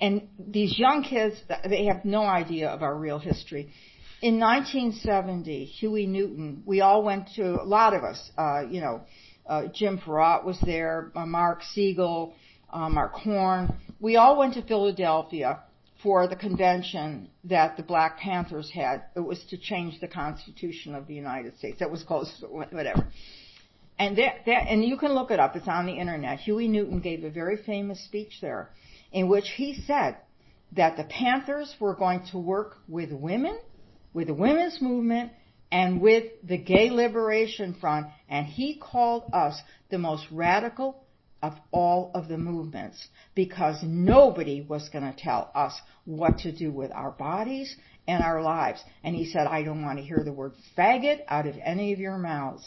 and 0.00 0.28
these 0.38 0.78
young 0.78 1.02
kids, 1.02 1.36
they 1.68 1.86
have 1.86 2.04
no 2.04 2.22
idea 2.22 2.68
of 2.68 2.82
our 2.82 2.94
real 2.94 3.18
history. 3.18 3.72
In 4.20 4.38
1970, 4.40 5.64
Huey 5.64 6.06
Newton, 6.06 6.62
we 6.66 6.80
all 6.80 7.02
went 7.02 7.28
to, 7.36 7.60
a 7.60 7.64
lot 7.64 7.94
of 7.94 8.02
us, 8.02 8.30
uh, 8.36 8.62
you 8.68 8.80
know, 8.80 9.02
uh, 9.46 9.62
Jim 9.72 9.98
Fouratt 10.04 10.44
was 10.44 10.58
there, 10.64 11.10
uh, 11.14 11.24
Mark 11.24 11.62
Segal, 11.76 12.32
uh, 12.72 12.88
Mark 12.88 13.12
Horn. 13.14 13.72
We 14.00 14.16
all 14.16 14.38
went 14.38 14.54
to 14.54 14.62
Philadelphia 14.62 15.60
for 16.02 16.28
the 16.28 16.36
convention 16.36 17.28
that 17.44 17.76
the 17.76 17.82
Black 17.82 18.18
Panthers 18.18 18.70
had. 18.70 19.04
It 19.16 19.20
was 19.20 19.42
to 19.50 19.56
change 19.56 20.00
the 20.00 20.08
Constitution 20.08 20.94
of 20.94 21.06
the 21.06 21.14
United 21.14 21.56
States. 21.58 21.78
That 21.80 21.90
was 21.90 22.02
close, 22.02 22.30
whatever. 22.48 23.06
And 23.98 24.16
that, 24.18 24.44
that, 24.46 24.68
and 24.68 24.84
you 24.84 24.96
can 24.96 25.12
look 25.12 25.30
it 25.30 25.40
up. 25.40 25.56
It's 25.56 25.66
on 25.66 25.86
the 25.86 25.92
internet. 25.92 26.38
Huey 26.40 26.68
Newton 26.68 27.00
gave 27.00 27.24
a 27.24 27.30
very 27.30 27.56
famous 27.56 28.04
speech 28.04 28.38
there, 28.40 28.70
in 29.12 29.28
which 29.28 29.48
he 29.56 29.82
said 29.86 30.16
that 30.72 30.96
the 30.96 31.04
Panthers 31.04 31.74
were 31.80 31.94
going 31.94 32.24
to 32.30 32.38
work 32.38 32.78
with 32.88 33.10
women, 33.12 33.58
with 34.12 34.26
the 34.26 34.34
women's 34.34 34.80
movement, 34.82 35.32
and 35.70 36.00
with 36.00 36.24
the 36.42 36.58
Gay 36.58 36.90
Liberation 36.90 37.76
Front, 37.80 38.06
and 38.28 38.46
he 38.46 38.78
called 38.78 39.30
us 39.32 39.60
the 39.90 39.98
most 39.98 40.26
radical 40.30 41.04
of 41.42 41.54
all 41.70 42.10
of 42.14 42.28
the 42.28 42.38
movements 42.38 43.06
because 43.34 43.76
nobody 43.82 44.60
was 44.60 44.88
going 44.88 45.04
to 45.04 45.16
tell 45.16 45.50
us 45.54 45.78
what 46.04 46.38
to 46.38 46.52
do 46.52 46.72
with 46.72 46.90
our 46.90 47.12
bodies 47.12 47.76
and 48.08 48.24
our 48.24 48.42
lives. 48.42 48.82
And 49.04 49.14
he 49.14 49.30
said, 49.30 49.46
I 49.46 49.62
don't 49.62 49.82
want 49.82 49.98
to 49.98 50.04
hear 50.04 50.22
the 50.24 50.32
word 50.32 50.54
faggot 50.76 51.20
out 51.28 51.46
of 51.46 51.54
any 51.62 51.92
of 51.92 52.00
your 52.00 52.18
mouths. 52.18 52.64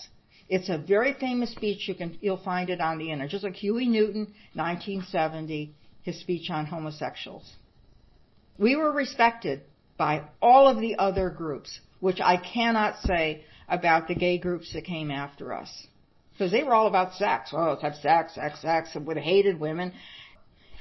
It's 0.48 0.70
a 0.70 0.78
very 0.78 1.14
famous 1.14 1.52
speech. 1.52 1.88
You 1.88 1.96
can, 1.96 2.18
you'll 2.22 2.44
find 2.44 2.70
it 2.70 2.82
on 2.82 2.98
the 2.98 3.12
internet. 3.12 3.30
Just 3.30 3.44
like 3.44 3.56
Huey 3.56 3.88
Newton, 3.88 4.34
1970, 4.54 5.76
his 6.04 6.20
speech 6.20 6.50
on 6.50 6.66
homosexuals. 6.66 7.56
We 8.58 8.76
were 8.76 8.92
respected 8.92 9.62
by 9.98 10.24
all 10.42 10.68
of 10.68 10.80
the 10.80 10.96
other 10.98 11.30
groups, 11.30 11.80
which 12.00 12.20
I 12.20 12.38
cannot 12.38 13.02
say 13.02 13.44
about 13.68 14.08
the 14.08 14.16
gay 14.16 14.38
groups 14.38 14.74
that 14.74 14.84
came 14.84 15.12
after 15.12 15.54
us. 15.54 15.88
Because 16.34 16.52
they 16.52 16.64
were 16.64 16.74
all 16.74 16.88
about 16.88 17.14
sex. 17.14 17.52
Oh, 17.54 17.70
let's 17.70 17.82
have 17.84 17.96
sex, 17.96 18.36
sex, 18.36 18.62
sex, 18.62 18.96
with 19.06 19.18
hated 19.18 19.60
women. 19.60 19.94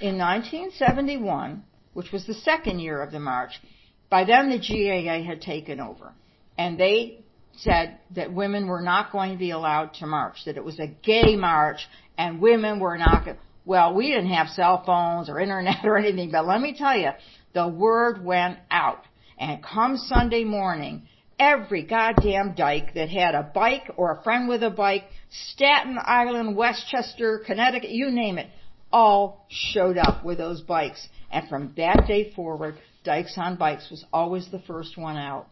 In 0.01 0.17
1971, 0.17 1.63
which 1.93 2.13
was 2.13 2.27
the 2.27 2.35
second 2.35 2.81
year 2.81 3.03
of 3.03 3.13
the 3.13 3.21
march, 3.21 3.61
by 4.09 4.25
then 4.25 4.49
the 4.49 4.59
GAA 4.59 5.23
had 5.23 5.43
taken 5.43 5.81
over. 5.81 6.13
And 6.57 6.79
they 6.79 7.21
said 7.57 7.99
that 8.15 8.33
women 8.33 8.67
were 8.67 8.81
not 8.81 9.13
going 9.13 9.33
to 9.33 9.39
be 9.39 9.51
allowed 9.51 9.95
to 9.95 10.07
march, 10.07 10.45
that 10.47 10.57
it 10.57 10.65
was 10.65 10.79
a 10.79 10.87
gay 10.87 11.37
march 11.37 11.89
and 12.17 12.41
women 12.41 12.81
were 12.81 12.97
not 12.97 13.25
going 13.25 13.37
well, 13.71 13.95
we 13.95 14.09
didn't 14.09 14.31
have 14.31 14.49
cell 14.49 14.83
phones 14.85 15.29
or 15.29 15.39
internet 15.39 15.85
or 15.85 15.97
anything, 15.97 16.33
but 16.33 16.45
let 16.45 16.61
me 16.61 16.75
tell 16.77 16.99
you, 16.99 17.11
the 17.55 17.69
word 17.69 18.25
went 18.25 18.59
out. 18.69 19.05
And 19.39 19.63
come 19.63 19.97
Sunday 19.97 20.43
morning, 20.43 21.07
every 21.39 21.85
goddamn 21.85 22.57
dyke 22.57 22.95
that 22.95 23.11
had 23.11 23.37
a 23.37 23.49
bike 23.55 23.89
or 23.97 24.11
a 24.11 24.25
friend 24.25 24.49
with 24.49 24.65
a 24.65 24.71
bike, 24.71 25.05
Staten 25.31 25.97
Island, 26.05 26.57
Westchester, 26.57 27.45
Connecticut, 27.47 27.91
you 27.91 28.11
name 28.11 28.39
it, 28.39 28.49
all 28.93 29.47
showed 29.49 29.97
up 29.97 30.25
with 30.25 30.39
those 30.39 30.63
bikes. 30.63 31.07
And 31.31 31.49
from 31.49 31.73
that 31.77 32.09
day 32.09 32.33
forward, 32.35 32.75
Dykes 33.05 33.35
on 33.37 33.55
Bikes 33.55 33.89
was 33.89 34.05
always 34.13 34.51
the 34.51 34.59
first 34.59 34.99
one 34.99 35.17
out. 35.17 35.47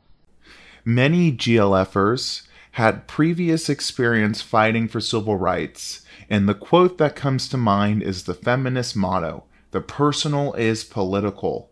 Many 0.85 1.31
GLFers 1.31 2.43
had 2.73 3.07
previous 3.07 3.69
experience 3.69 4.43
fighting 4.43 4.89
for 4.89 5.01
civil 5.01 5.37
rights, 5.37 6.03
and 6.29 6.49
the 6.49 6.55
quote 6.55 6.99
that 6.99 7.17
comes 7.17 7.49
to 7.49 7.57
mind 7.57 8.03
is 8.03 8.25
the 8.25 8.35
feminist 8.35 8.97
motto 8.97 9.45
the 9.71 9.81
personal 9.83 10.55
is 10.55 10.83
political. 10.83 11.71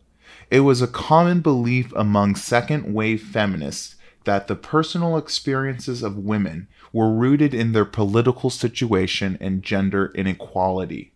It 0.50 0.60
was 0.60 0.82
a 0.82 0.86
common 0.86 1.40
belief 1.40 1.92
among 1.96 2.36
second 2.36 2.92
wave 2.92 3.22
feminists 3.22 3.96
that 4.24 4.48
the 4.48 4.56
personal 4.56 5.16
experiences 5.16 6.02
of 6.02 6.18
women 6.18 6.68
were 6.92 7.10
rooted 7.10 7.54
in 7.54 7.72
their 7.72 7.86
political 7.86 8.50
situation 8.50 9.38
and 9.40 9.62
gender 9.62 10.12
inequality. 10.14 11.12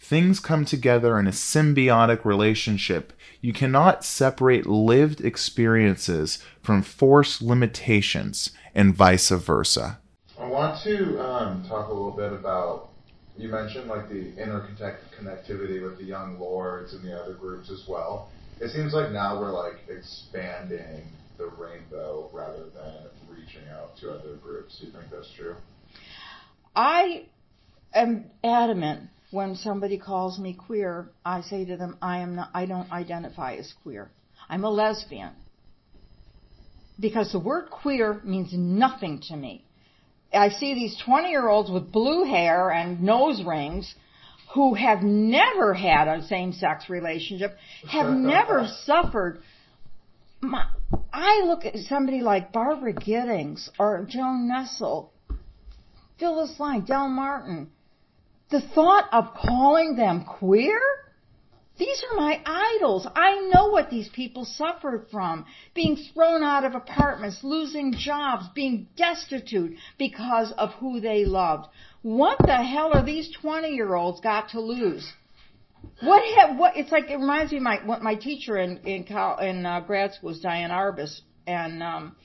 Things 0.00 0.40
come 0.40 0.64
together 0.64 1.18
in 1.18 1.26
a 1.26 1.32
symbiotic 1.32 2.24
relationship 2.24 3.12
you 3.42 3.52
cannot 3.52 4.04
separate 4.04 4.66
lived 4.66 5.20
experiences 5.20 6.38
from 6.62 6.80
forced 6.80 7.42
limitations 7.42 8.52
and 8.74 8.94
vice 8.94 9.30
versa. 9.30 9.98
I 10.38 10.46
want 10.46 10.82
to 10.84 11.20
um, 11.20 11.64
talk 11.68 11.88
a 11.88 11.92
little 11.92 12.10
bit 12.10 12.32
about. 12.32 12.88
You 13.36 13.48
mentioned 13.48 13.88
like 13.88 14.08
the 14.08 14.32
interconnectivity 14.32 15.82
with 15.82 15.98
the 15.98 16.04
young 16.04 16.38
lords 16.38 16.92
and 16.92 17.02
the 17.02 17.18
other 17.18 17.34
groups 17.34 17.70
as 17.70 17.84
well. 17.88 18.30
It 18.60 18.70
seems 18.70 18.92
like 18.92 19.10
now 19.10 19.40
we're 19.40 19.52
like 19.52 19.80
expanding 19.88 21.04
the 21.38 21.46
rainbow 21.46 22.28
rather 22.32 22.64
than 22.74 23.10
reaching 23.28 23.68
out 23.70 23.96
to 23.98 24.12
other 24.12 24.36
groups. 24.36 24.78
Do 24.78 24.86
you 24.86 24.92
think 24.92 25.06
that's 25.10 25.32
true? 25.34 25.56
I 26.76 27.24
am 27.94 28.26
adamant 28.44 29.08
when 29.32 29.56
somebody 29.56 29.98
calls 29.98 30.38
me 30.38 30.52
queer, 30.52 31.10
I 31.24 31.40
say 31.40 31.64
to 31.64 31.76
them, 31.76 31.96
I 32.02 32.18
am 32.18 32.36
not, 32.36 32.50
I 32.52 32.66
don't 32.66 32.92
identify 32.92 33.54
as 33.54 33.72
queer. 33.82 34.10
I'm 34.48 34.62
a 34.62 34.70
lesbian. 34.70 35.32
Because 36.98 37.32
the 37.32 37.38
word 37.38 37.70
queer 37.70 38.20
means 38.24 38.52
nothing 38.52 39.20
to 39.28 39.36
me. 39.36 39.64
I 40.32 40.48
see 40.48 40.74
these 40.74 40.96
20 41.04 41.28
year 41.30 41.48
olds 41.48 41.70
with 41.70 41.92
blue 41.92 42.24
hair 42.24 42.70
and 42.70 43.02
nose 43.02 43.42
rings 43.44 43.94
who 44.54 44.74
have 44.74 45.02
never 45.02 45.74
had 45.74 46.08
a 46.08 46.26
same 46.26 46.52
sex 46.52 46.88
relationship, 46.88 47.56
have 47.88 48.10
never 48.16 48.68
suffered. 48.84 49.40
My, 50.40 50.66
I 51.12 51.42
look 51.44 51.64
at 51.64 51.76
somebody 51.88 52.20
like 52.20 52.52
Barbara 52.52 52.92
Gittings 52.92 53.70
or 53.78 54.06
Joan 54.08 54.48
Nestle, 54.48 55.12
Phyllis 56.18 56.54
Lyon, 56.58 56.84
Del 56.84 57.08
Martin, 57.08 57.70
the 58.50 58.60
thought 58.60 59.08
of 59.12 59.34
calling 59.34 59.96
them 59.96 60.24
queer? 60.24 60.78
These 61.78 62.04
are 62.10 62.16
my 62.16 62.40
idols. 62.44 63.06
I 63.14 63.48
know 63.52 63.68
what 63.68 63.90
these 63.90 64.08
people 64.10 64.44
suffered 64.44 65.06
from. 65.10 65.46
Being 65.74 65.96
thrown 65.96 66.42
out 66.42 66.64
of 66.64 66.74
apartments, 66.74 67.40
losing 67.42 67.94
jobs, 67.94 68.46
being 68.54 68.88
destitute 68.96 69.76
because 69.98 70.52
of 70.52 70.70
who 70.74 71.00
they 71.00 71.24
loved. 71.24 71.68
What 72.02 72.38
the 72.38 72.62
hell 72.62 72.92
are 72.92 73.04
these 73.04 73.30
20 73.40 73.68
year 73.68 73.94
olds 73.94 74.20
got 74.20 74.50
to 74.50 74.60
lose? 74.60 75.10
What 76.00 76.22
have, 76.38 76.56
what, 76.56 76.76
it's 76.76 76.92
like, 76.92 77.10
it 77.10 77.16
reminds 77.16 77.52
me 77.52 77.58
of 77.58 77.64
my, 77.64 77.80
what 77.84 78.02
my 78.02 78.14
teacher 78.14 78.56
in, 78.56 78.78
in, 78.84 79.04
in 79.40 79.66
uh, 79.66 79.80
grad 79.80 80.14
school 80.14 80.30
was 80.30 80.40
Diane 80.40 80.70
Arbus. 80.70 81.20
And, 81.46 81.82
um, 81.82 82.16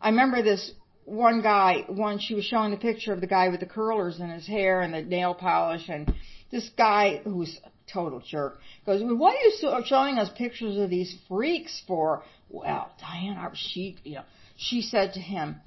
I 0.00 0.10
remember 0.10 0.42
this 0.42 0.72
one 1.04 1.42
guy, 1.42 1.84
one, 1.88 2.18
she 2.18 2.34
was 2.34 2.44
showing 2.44 2.70
the 2.70 2.76
picture 2.76 3.12
of 3.12 3.20
the 3.20 3.26
guy 3.26 3.48
with 3.48 3.60
the 3.60 3.66
curlers 3.66 4.20
in 4.20 4.30
his 4.30 4.46
hair 4.46 4.80
and 4.80 4.92
the 4.92 5.02
nail 5.02 5.34
polish, 5.34 5.88
and 5.88 6.12
this 6.50 6.68
guy 6.76 7.20
who's 7.24 7.58
total 7.92 8.20
jerk 8.20 8.60
goes, 8.86 9.02
"What 9.02 9.36
are 9.36 9.40
you 9.40 9.82
showing 9.84 10.18
us 10.18 10.30
pictures 10.36 10.76
of 10.78 10.90
these 10.90 11.16
freaks 11.28 11.82
for?" 11.86 12.24
Well, 12.48 12.90
Diana, 13.00 13.50
she, 13.54 13.96
you 14.04 14.16
know, 14.16 14.24
she 14.56 14.82
said 14.82 15.14
to 15.14 15.20
him, 15.20 15.60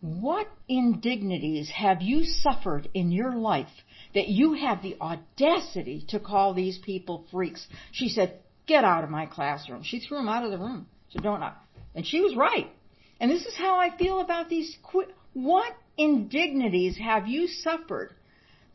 "What 0.00 0.48
indignities 0.68 1.70
have 1.70 2.02
you 2.02 2.24
suffered 2.24 2.88
in 2.94 3.10
your 3.10 3.34
life 3.34 3.84
that 4.14 4.28
you 4.28 4.54
have 4.54 4.82
the 4.82 4.96
audacity 5.00 6.04
to 6.08 6.20
call 6.20 6.54
these 6.54 6.78
people 6.78 7.24
freaks?" 7.30 7.66
She 7.92 8.08
said, 8.08 8.40
"Get 8.66 8.84
out 8.84 9.04
of 9.04 9.10
my 9.10 9.26
classroom." 9.26 9.82
She 9.82 10.00
threw 10.00 10.18
him 10.18 10.28
out 10.28 10.44
of 10.44 10.50
the 10.50 10.58
room. 10.58 10.86
So 11.10 11.20
don't, 11.20 11.42
I? 11.42 11.52
and 11.94 12.06
she 12.06 12.20
was 12.20 12.36
right. 12.36 12.70
And 13.18 13.30
this 13.30 13.46
is 13.46 13.56
how 13.56 13.78
I 13.78 13.96
feel 13.96 14.20
about 14.20 14.48
these. 14.48 14.76
Qu- 14.82 15.12
what 15.32 15.74
indignities 15.96 16.98
have 16.98 17.26
you 17.26 17.46
suffered 17.48 18.14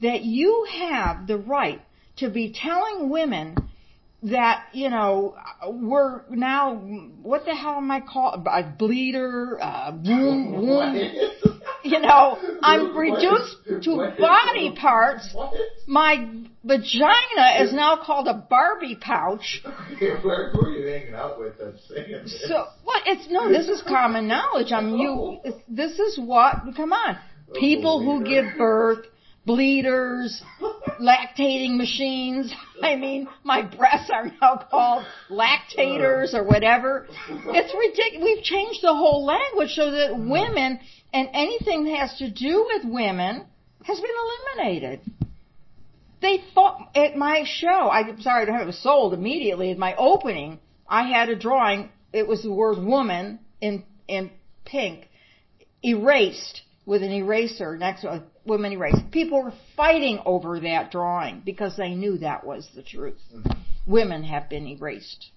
that 0.01 0.24
you 0.24 0.67
have 0.72 1.27
the 1.27 1.38
right 1.38 1.81
to 2.17 2.29
be 2.29 2.53
telling 2.53 3.09
women 3.09 3.55
that 4.23 4.65
you 4.73 4.89
know 4.89 5.35
we're 5.67 6.21
now 6.29 6.75
what 6.75 7.45
the 7.45 7.55
hell 7.55 7.77
am 7.77 7.89
I 7.89 8.01
called 8.01 8.45
a 8.45 8.63
bleeder, 8.63 9.57
uh, 9.59 9.91
wound, 10.03 10.51
wound. 10.67 11.11
you 11.83 11.99
know 11.99 12.37
I'm 12.61 12.95
reduced 12.95 13.57
to 13.83 14.13
body 14.19 14.75
parts. 14.79 15.35
My 15.87 16.29
vagina 16.63 17.63
is 17.63 17.73
now 17.73 17.99
called 18.03 18.27
a 18.27 18.35
Barbie 18.47 18.95
pouch. 18.95 19.63
Where 19.99 20.53
were 20.53 20.69
you 20.69 20.87
hanging 20.87 21.15
out 21.15 21.39
with 21.39 21.57
that 21.57 21.79
So 22.47 22.67
what? 22.83 23.01
It's 23.07 23.27
no. 23.31 23.49
This 23.49 23.67
is 23.67 23.81
common 23.87 24.27
knowledge. 24.27 24.71
I 24.71 24.81
mean, 24.81 24.99
you. 24.99 25.53
This 25.67 25.97
is 25.97 26.19
what. 26.19 26.57
Come 26.75 26.93
on, 26.93 27.17
people 27.55 28.03
who 28.03 28.23
give 28.23 28.45
birth 28.55 29.07
bleeders, 29.45 30.41
lactating 31.00 31.77
machines. 31.77 32.53
I 32.83 32.95
mean, 32.95 33.27
my 33.43 33.62
breasts 33.62 34.10
are 34.13 34.31
now 34.41 34.65
called 34.69 35.05
lactators 35.29 36.33
or 36.33 36.43
whatever. 36.43 37.07
It's 37.29 37.74
ridiculous. 37.74 38.24
We've 38.24 38.43
changed 38.43 38.81
the 38.81 38.93
whole 38.93 39.25
language 39.25 39.71
so 39.74 39.91
that 39.91 40.17
women 40.17 40.79
and 41.13 41.29
anything 41.33 41.86
that 41.86 41.98
has 41.98 42.17
to 42.17 42.29
do 42.29 42.67
with 42.74 42.86
women 42.86 43.45
has 43.83 44.00
been 44.00 44.12
eliminated. 44.57 45.01
They 46.21 46.43
thought 46.53 46.91
at 46.95 47.15
my 47.15 47.43
show, 47.45 47.89
I'm 47.89 48.21
sorry 48.21 48.43
I 48.43 48.45
don't 48.45 48.60
have 48.60 48.67
it 48.67 48.75
sold 48.75 49.13
immediately, 49.13 49.71
at 49.71 49.77
my 49.77 49.95
opening, 49.95 50.60
I 50.88 51.07
had 51.07 51.29
a 51.29 51.36
drawing, 51.36 51.89
it 52.13 52.27
was 52.27 52.43
the 52.43 52.51
word 52.51 52.77
woman 52.77 53.39
in, 53.60 53.83
in 54.07 54.29
pink, 54.63 55.07
erased 55.83 56.62
with 56.86 57.01
an 57.01 57.12
eraser 57.12 57.75
next 57.75 58.01
to 58.01 58.10
a 58.10 58.24
women 58.45 58.74
erased. 58.74 59.12
People 59.12 59.43
were 59.43 59.53
fighting 59.75 60.19
over 60.25 60.60
that 60.60 60.91
drawing 60.91 61.41
because 61.45 61.77
they 61.77 61.93
knew 61.93 62.17
that 62.19 62.45
was 62.45 62.67
the 62.75 62.81
truth. 62.81 63.19
Mm-hmm. 63.33 63.51
Women 63.86 64.24
have 64.24 64.50
been 64.50 64.67
erased. 64.67 65.31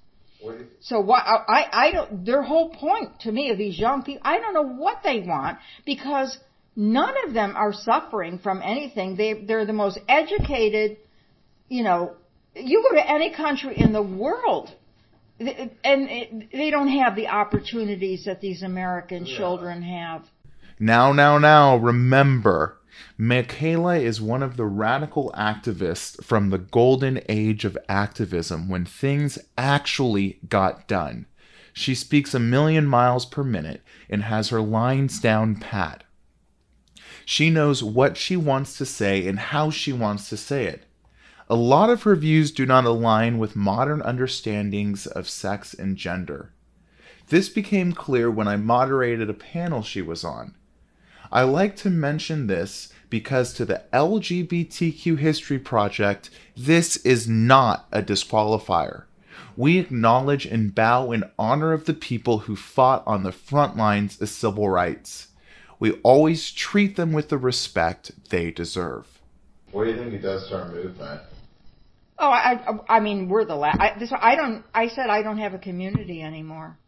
So 0.80 1.00
what 1.00 1.22
I 1.24 1.66
I 1.72 1.90
don't 1.90 2.26
their 2.26 2.42
whole 2.42 2.68
point 2.68 3.20
to 3.20 3.32
me 3.32 3.50
of 3.50 3.56
these 3.56 3.78
young 3.78 4.02
people 4.02 4.22
I 4.24 4.38
don't 4.38 4.52
know 4.52 4.74
what 4.74 5.00
they 5.02 5.20
want 5.20 5.58
because 5.86 6.36
none 6.76 7.14
of 7.26 7.32
them 7.32 7.54
are 7.56 7.72
suffering 7.72 8.38
from 8.38 8.60
anything. 8.62 9.16
They 9.16 9.32
they're 9.32 9.64
the 9.64 9.72
most 9.72 9.98
educated, 10.08 10.98
you 11.68 11.82
know. 11.82 12.16
You 12.54 12.86
go 12.88 12.96
to 12.96 13.10
any 13.10 13.34
country 13.34 13.74
in 13.76 13.92
the 13.92 14.02
world, 14.02 14.70
and 15.40 16.46
they 16.52 16.70
don't 16.70 16.88
have 16.88 17.16
the 17.16 17.28
opportunities 17.28 18.26
that 18.26 18.40
these 18.40 18.62
American 18.62 19.26
yeah. 19.26 19.36
children 19.36 19.82
have. 19.82 20.24
Now, 20.78 21.12
now, 21.12 21.38
now, 21.38 21.76
remember, 21.76 22.78
Michela 23.18 23.96
is 23.96 24.20
one 24.20 24.42
of 24.42 24.56
the 24.56 24.66
radical 24.66 25.32
activists 25.36 26.22
from 26.24 26.50
the 26.50 26.58
golden 26.58 27.20
age 27.28 27.64
of 27.64 27.78
activism 27.88 28.68
when 28.68 28.84
things 28.84 29.38
actually 29.56 30.38
got 30.48 30.88
done. 30.88 31.26
She 31.72 31.94
speaks 31.94 32.34
a 32.34 32.38
million 32.38 32.86
miles 32.86 33.26
per 33.26 33.42
minute 33.42 33.82
and 34.08 34.22
has 34.22 34.50
her 34.50 34.60
lines 34.60 35.18
down 35.18 35.56
pat. 35.56 36.04
She 37.24 37.50
knows 37.50 37.82
what 37.82 38.16
she 38.16 38.36
wants 38.36 38.76
to 38.78 38.86
say 38.86 39.26
and 39.26 39.38
how 39.38 39.70
she 39.70 39.92
wants 39.92 40.28
to 40.28 40.36
say 40.36 40.66
it. 40.66 40.84
A 41.48 41.56
lot 41.56 41.90
of 41.90 42.04
her 42.04 42.16
views 42.16 42.50
do 42.50 42.64
not 42.64 42.84
align 42.84 43.38
with 43.38 43.56
modern 43.56 44.00
understandings 44.02 45.06
of 45.06 45.28
sex 45.28 45.74
and 45.74 45.96
gender. 45.96 46.52
This 47.28 47.48
became 47.48 47.92
clear 47.92 48.30
when 48.30 48.48
I 48.48 48.56
moderated 48.56 49.28
a 49.28 49.34
panel 49.34 49.82
she 49.82 50.02
was 50.02 50.24
on. 50.24 50.54
I 51.34 51.42
like 51.42 51.74
to 51.78 51.90
mention 51.90 52.46
this 52.46 52.92
because 53.10 53.52
to 53.54 53.64
the 53.64 53.82
LGBTQ 53.92 55.18
History 55.18 55.58
Project, 55.58 56.30
this 56.56 56.96
is 56.98 57.26
not 57.26 57.88
a 57.90 58.00
disqualifier. 58.00 59.06
We 59.56 59.78
acknowledge 59.78 60.46
and 60.46 60.72
bow 60.72 61.10
in 61.10 61.24
honor 61.36 61.72
of 61.72 61.86
the 61.86 61.92
people 61.92 62.38
who 62.38 62.54
fought 62.54 63.02
on 63.04 63.24
the 63.24 63.32
front 63.32 63.76
lines 63.76 64.20
of 64.22 64.28
civil 64.28 64.68
rights. 64.68 65.28
We 65.80 65.94
always 66.04 66.52
treat 66.52 66.94
them 66.94 67.12
with 67.12 67.30
the 67.30 67.38
respect 67.38 68.12
they 68.30 68.52
deserve. 68.52 69.20
What 69.72 69.84
do 69.84 69.90
you 69.90 69.96
think 69.96 70.12
it 70.12 70.22
does 70.22 70.48
to 70.50 70.62
our 70.62 70.68
movement? 70.68 71.20
Oh, 72.16 72.30
I, 72.30 72.60
I, 72.64 72.98
I 72.98 73.00
mean, 73.00 73.28
we're 73.28 73.44
the 73.44 73.56
last. 73.56 73.80
I, 73.80 73.98
this, 73.98 74.12
I 74.16 74.36
don't. 74.36 74.64
I 74.72 74.86
said 74.86 75.10
I 75.10 75.22
don't 75.22 75.38
have 75.38 75.52
a 75.52 75.58
community 75.58 76.22
anymore. 76.22 76.78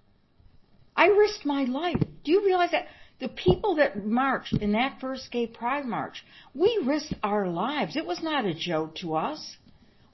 I 0.96 1.08
risked 1.08 1.44
my 1.44 1.64
life. 1.64 2.00
Do 2.22 2.30
you 2.30 2.46
realize 2.46 2.70
that 2.70 2.86
the 3.18 3.28
people 3.28 3.76
that 3.76 4.04
marched 4.04 4.54
in 4.54 4.73
that 4.73 5.00
first 5.00 5.30
gay 5.30 5.46
pride 5.46 5.87
march, 5.87 6.25
we 6.54 6.82
risked 6.85 7.14
our 7.23 7.49
lives. 7.49 7.96
It 7.96 8.06
was 8.06 8.23
not 8.23 8.44
a 8.44 8.54
joke 8.54 8.94
to 8.96 9.16
us. 9.16 9.56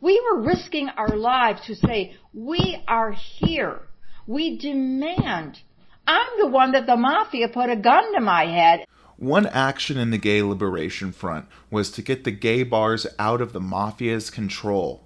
We 0.00 0.21
were 0.21 0.42
risking 0.42 0.88
our 0.88 1.16
lives 1.16 1.66
to 1.66 1.75
say, 1.75 2.16
we 2.32 2.82
are 2.87 3.12
here. 3.12 3.82
We 4.26 4.59
demand. 4.59 5.59
I'm 6.06 6.40
the 6.40 6.49
one 6.49 6.73
that 6.73 6.87
the 6.87 6.97
mafia 6.97 7.49
put 7.49 7.71
a 7.71 7.76
gun 7.76 8.14
to 8.14 8.21
my 8.21 8.47
head. 8.47 8.87
One 9.16 9.47
action 9.47 9.99
in 9.99 10.11
the 10.11 10.18
Gay 10.18 10.42
Liberation 10.42 11.12
Front 11.12 11.47
was 11.71 11.90
to 11.92 12.02
get 12.02 12.25
the 12.25 12.32
gay 12.32 12.64
bars 12.64 13.06
out 13.18 13.40
of 13.40 13.52
the 13.52 13.61
mafia's 13.61 14.30
control. 14.30 15.04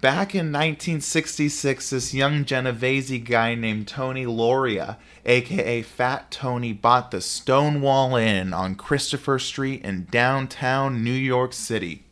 Back 0.00 0.32
in 0.32 0.52
1966, 0.52 1.90
this 1.90 2.14
young 2.14 2.44
Genovese 2.44 3.18
guy 3.18 3.56
named 3.56 3.88
Tony 3.88 4.26
Lauria, 4.26 4.96
aka 5.26 5.82
Fat 5.82 6.30
Tony, 6.30 6.72
bought 6.72 7.10
the 7.10 7.20
Stonewall 7.20 8.14
Inn 8.14 8.54
on 8.54 8.76
Christopher 8.76 9.40
Street 9.40 9.82
in 9.82 10.06
downtown 10.08 11.02
New 11.02 11.10
York 11.10 11.52
City. 11.52 12.04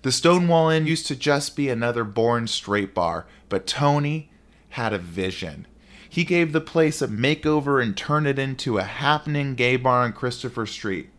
The 0.00 0.12
Stonewall 0.12 0.70
Inn 0.70 0.86
used 0.86 1.06
to 1.08 1.14
just 1.14 1.56
be 1.56 1.68
another 1.68 2.04
born 2.04 2.46
straight 2.46 2.94
bar, 2.94 3.26
but 3.50 3.66
Tony 3.66 4.30
had 4.70 4.94
a 4.94 4.98
vision. 4.98 5.66
He 6.08 6.24
gave 6.24 6.54
the 6.54 6.60
place 6.62 7.02
a 7.02 7.08
makeover 7.08 7.82
and 7.82 7.94
turned 7.94 8.28
it 8.28 8.38
into 8.38 8.78
a 8.78 8.82
happening 8.82 9.56
gay 9.56 9.76
bar 9.76 10.04
on 10.04 10.14
Christopher 10.14 10.64
Street. 10.64 11.10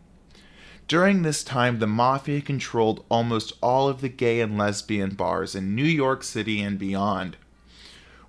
During 0.92 1.22
this 1.22 1.42
time, 1.42 1.78
the 1.78 1.86
Mafia 1.86 2.42
controlled 2.42 3.02
almost 3.08 3.54
all 3.62 3.88
of 3.88 4.02
the 4.02 4.10
gay 4.10 4.42
and 4.42 4.58
lesbian 4.58 5.14
bars 5.14 5.54
in 5.54 5.74
New 5.74 5.86
York 5.86 6.22
City 6.22 6.60
and 6.60 6.78
beyond. 6.78 7.38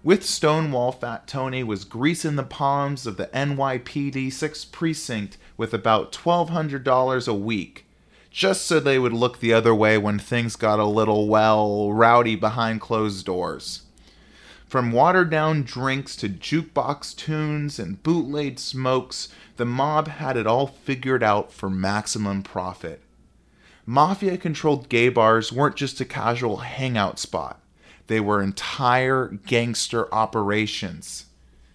With 0.02 0.24
Stonewall, 0.24 0.94
Fat 0.94 1.28
Tony 1.28 1.62
was 1.62 1.84
greasing 1.84 2.38
the 2.38 2.44
palms 2.44 3.06
of 3.06 3.18
the 3.18 3.28
NYPD 3.34 4.28
6th 4.28 4.72
Precinct 4.72 5.38
with 5.58 5.74
about 5.74 6.14
$1,200 6.14 7.28
a 7.28 7.34
week, 7.34 7.86
just 8.32 8.62
so 8.62 8.80
they 8.80 8.98
would 8.98 9.12
look 9.12 9.42
the 9.42 9.52
other 9.52 9.76
way 9.76 9.98
when 9.98 10.18
things 10.18 10.56
got 10.56 10.80
a 10.80 10.86
little, 10.86 11.28
well, 11.28 11.92
rowdy 11.92 12.38
behind 12.38 12.80
closed 12.80 13.26
doors. 13.26 13.82
From 14.74 14.92
watered 14.92 15.30
down 15.30 15.62
drinks 15.62 16.16
to 16.16 16.28
jukebox 16.28 17.16
tunes 17.16 17.78
and 17.78 18.02
bootleg 18.02 18.58
smokes, 18.58 19.30
the 19.58 19.66
mob 19.66 20.08
had 20.08 20.36
it 20.36 20.48
all 20.48 20.66
figured 20.66 21.22
out 21.22 21.54
for 21.54 21.70
maximum 21.70 22.42
profit. 22.42 23.04
Mafia 23.86 24.36
controlled 24.36 24.90
gay 24.90 25.10
bars 25.10 25.54
weren't 25.54 25.76
just 25.76 26.02
a 26.02 26.06
casual 26.06 26.58
hangout 26.58 27.20
spot, 27.20 27.62
they 28.08 28.20
were 28.20 28.42
entire 28.42 29.28
gangster 29.46 30.12
operations. 30.12 31.26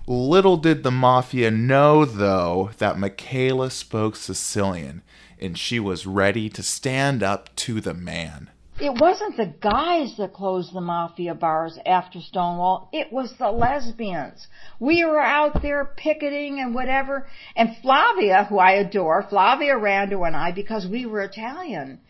Little 0.08 0.56
did 0.56 0.82
the 0.82 0.90
Mafia 0.90 1.52
know, 1.52 2.04
though, 2.04 2.70
that 2.78 2.98
Michela 2.98 3.70
spoke 3.70 4.16
Sicilian, 4.16 5.02
and 5.40 5.56
she 5.56 5.78
was 5.78 6.04
ready 6.04 6.48
to 6.48 6.64
stand 6.64 7.22
up 7.22 7.54
to 7.54 7.80
the 7.80 7.94
man. 7.94 8.50
It 8.80 9.00
wasn't 9.00 9.36
the 9.36 9.52
guys 9.60 10.16
that 10.18 10.32
closed 10.32 10.72
the 10.72 10.80
mafia 10.80 11.34
bars 11.34 11.76
after 11.84 12.20
Stonewall. 12.20 12.88
It 12.92 13.12
was 13.12 13.34
the 13.36 13.50
lesbians. 13.50 14.46
We 14.78 15.04
were 15.04 15.20
out 15.20 15.62
there 15.62 15.84
picketing 15.96 16.60
and 16.60 16.72
whatever. 16.76 17.26
And 17.56 17.76
Flavia, 17.82 18.44
who 18.44 18.58
I 18.58 18.74
adore, 18.74 19.26
Flavia 19.28 19.74
Rando 19.74 20.24
and 20.24 20.36
I, 20.36 20.52
because 20.52 20.86
we 20.86 21.06
were 21.06 21.22
Italian, 21.22 22.00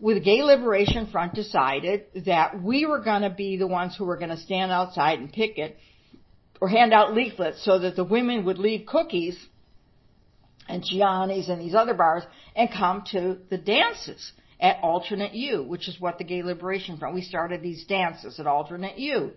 with 0.00 0.24
Gay 0.24 0.42
Liberation 0.42 1.06
Front 1.06 1.34
decided 1.34 2.06
that 2.26 2.60
we 2.60 2.86
were 2.86 3.00
going 3.00 3.22
to 3.22 3.30
be 3.30 3.56
the 3.56 3.68
ones 3.68 3.94
who 3.96 4.04
were 4.04 4.16
going 4.16 4.30
to 4.30 4.36
stand 4.36 4.72
outside 4.72 5.20
and 5.20 5.32
picket 5.32 5.76
or 6.60 6.68
hand 6.68 6.92
out 6.92 7.14
leaflets 7.14 7.64
so 7.64 7.78
that 7.78 7.94
the 7.94 8.04
women 8.04 8.44
would 8.46 8.58
leave 8.58 8.84
Kooky's 8.84 9.38
and 10.68 10.82
Gianni's 10.82 11.48
and 11.48 11.60
these 11.60 11.76
other 11.76 11.94
bars 11.94 12.24
and 12.56 12.68
come 12.68 13.04
to 13.12 13.38
the 13.48 13.58
dances 13.58 14.32
at 14.60 14.78
Alternate 14.82 15.34
U, 15.34 15.62
which 15.62 15.88
is 15.88 16.00
what 16.00 16.18
the 16.18 16.24
Gay 16.24 16.42
Liberation 16.42 16.96
Front. 16.96 17.14
We 17.14 17.22
started 17.22 17.62
these 17.62 17.84
dances 17.84 18.40
at 18.40 18.46
Alternate 18.46 18.98
U. 18.98 19.32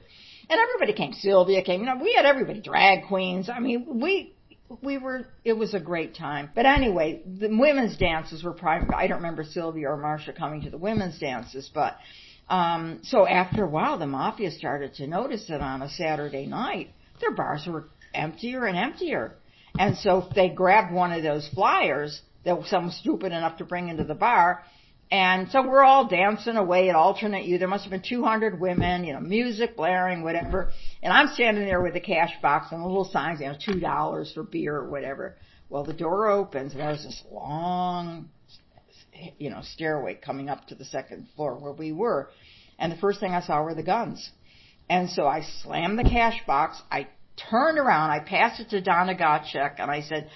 And 0.50 0.60
everybody 0.60 0.94
came. 0.94 1.14
Sylvia 1.14 1.64
came. 1.64 1.82
You 1.82 1.86
know, 1.86 1.98
we 2.02 2.14
had 2.14 2.26
everybody. 2.26 2.62
Drag 2.62 3.08
queens. 3.08 3.50
I 3.50 3.60
mean, 3.60 4.00
we 4.00 4.34
we 4.82 4.98
were. 4.98 5.28
It 5.44 5.54
was 5.54 5.74
a 5.74 5.80
great 5.80 6.16
time. 6.16 6.50
But 6.56 6.66
anyway, 6.66 7.22
the 7.26 7.50
women's 7.50 7.98
dances 7.98 8.44
were 8.44 8.54
private. 8.54 8.94
I 8.96 9.08
don't 9.08 9.18
remember 9.18 9.44
Sylvia 9.44 9.90
or 9.90 9.98
Marcia 9.98 10.34
coming 10.34 10.62
to 10.62 10.70
the 10.70 10.78
women's 10.78 11.20
dances, 11.20 11.70
but 11.74 11.98
um, 12.50 13.02
so 13.04 13.28
after 13.28 13.64
a 13.64 13.70
while, 13.70 14.00
the 14.00 14.08
mafia 14.08 14.52
started 14.52 14.96
to 14.96 15.08
notice 15.08 15.46
that 15.50 15.62
on 15.62 15.84
a 15.84 15.90
Saturday 15.90 16.48
night, 16.48 16.90
their 17.22 17.32
bars 17.32 17.68
were 17.68 17.86
emptier 18.14 18.66
and 18.66 18.78
emptier. 18.78 19.36
And 19.78 19.96
so 19.98 20.28
they 20.34 20.50
grabbed 20.50 20.92
one 20.92 21.12
of 21.12 21.22
those 21.22 21.48
flyers 21.50 22.22
that 22.44 22.66
someone 22.66 22.92
stupid 22.92 23.32
enough 23.32 23.58
to 23.58 23.66
bring 23.66 23.90
into 23.90 24.04
the 24.04 24.16
bar 24.16 24.64
and 25.12 25.50
so 25.50 25.68
we're 25.68 25.84
all 25.84 26.08
dancing 26.08 26.56
away 26.56 26.90
at 26.90 26.96
alternate 26.96 27.46
U. 27.46 27.58
There 27.58 27.68
must 27.68 27.84
have 27.84 27.92
been 27.92 28.04
200 28.08 28.60
women, 28.60 29.04
you 29.04 29.14
know, 29.14 29.20
music 29.20 29.76
blaring, 29.76 30.24
whatever. 30.24 30.72
And 31.02 31.12
I'm 31.12 31.34
standing 31.34 31.66
there 31.66 31.82
with 31.82 31.96
a 31.96 32.00
cash 32.00 32.32
box 32.44 32.68
and 32.72 32.82
a 32.82 32.86
little 32.86 33.10
signs, 33.12 33.40
you 33.40 33.48
know, 33.48 33.56
two 33.64 33.80
dollars 33.80 34.32
for 34.34 34.44
beer 34.44 34.76
or 34.76 34.90
whatever. 34.90 35.36
Well, 35.68 35.84
the 35.84 35.94
door 35.94 36.28
opens 36.28 36.74
and 36.74 36.82
there's 36.82 37.04
this 37.04 37.24
long, 37.32 38.30
you 39.40 39.50
know, 39.50 39.62
stairway 39.64 40.14
coming 40.14 40.48
up 40.48 40.68
to 40.68 40.76
the 40.76 40.86
second 40.86 41.28
floor 41.36 41.56
where 41.56 41.74
we 41.74 41.92
were. 41.92 42.30
And 42.78 42.92
the 42.92 42.98
first 42.98 43.20
thing 43.20 43.34
I 43.34 43.42
saw 43.42 43.64
were 43.64 43.74
the 43.74 43.84
guns. 43.84 44.30
And 44.90 45.10
so 45.10 45.26
I 45.26 45.42
slammed 45.64 45.98
the 45.98 46.04
cash 46.04 46.40
box. 46.46 46.80
I 46.92 47.08
turned 47.50 47.80
around. 47.80 48.12
I 48.12 48.20
passed 48.20 48.60
it 48.60 48.70
to 48.70 48.82
Donna 48.82 49.16
Gottschalk 49.16 49.76
and 49.80 49.90
I 49.90 50.02
said, 50.02 50.30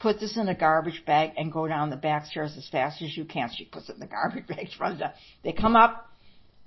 put 0.00 0.18
this 0.18 0.36
in 0.36 0.48
a 0.48 0.54
garbage 0.54 1.04
bag 1.06 1.32
and 1.36 1.52
go 1.52 1.68
down 1.68 1.90
the 1.90 1.96
back 1.96 2.26
stairs 2.26 2.54
as 2.56 2.66
fast 2.68 3.02
as 3.02 3.16
you 3.16 3.24
can. 3.24 3.50
She 3.54 3.66
puts 3.66 3.88
it 3.88 3.94
in 3.94 4.00
the 4.00 4.06
garbage 4.06 4.46
bag. 4.46 4.68
Runs 4.80 4.98
down. 4.98 5.12
They 5.44 5.52
come 5.52 5.76
up, 5.76 6.08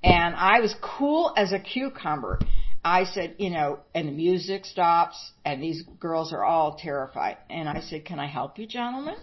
and 0.04 0.36
I 0.36 0.60
was 0.62 0.74
cool 0.82 1.34
as 1.36 1.52
a 1.52 1.60
cucumber. 1.60 2.40
I 2.86 3.06
said, 3.06 3.36
you 3.38 3.50
know, 3.50 3.80
and 3.96 4.08
the 4.08 4.12
music 4.12 4.66
stops, 4.66 5.32
and 5.46 5.64
these 5.64 5.84
girls 6.00 6.34
are 6.34 6.44
all 6.44 6.76
terrified. 6.76 7.38
And 7.50 7.68
I 7.68 7.82
said, 7.82 8.06
can 8.06 8.20
I 8.20 8.28
help 8.28 8.60
you, 8.60 8.68
gentlemen? 8.68 9.16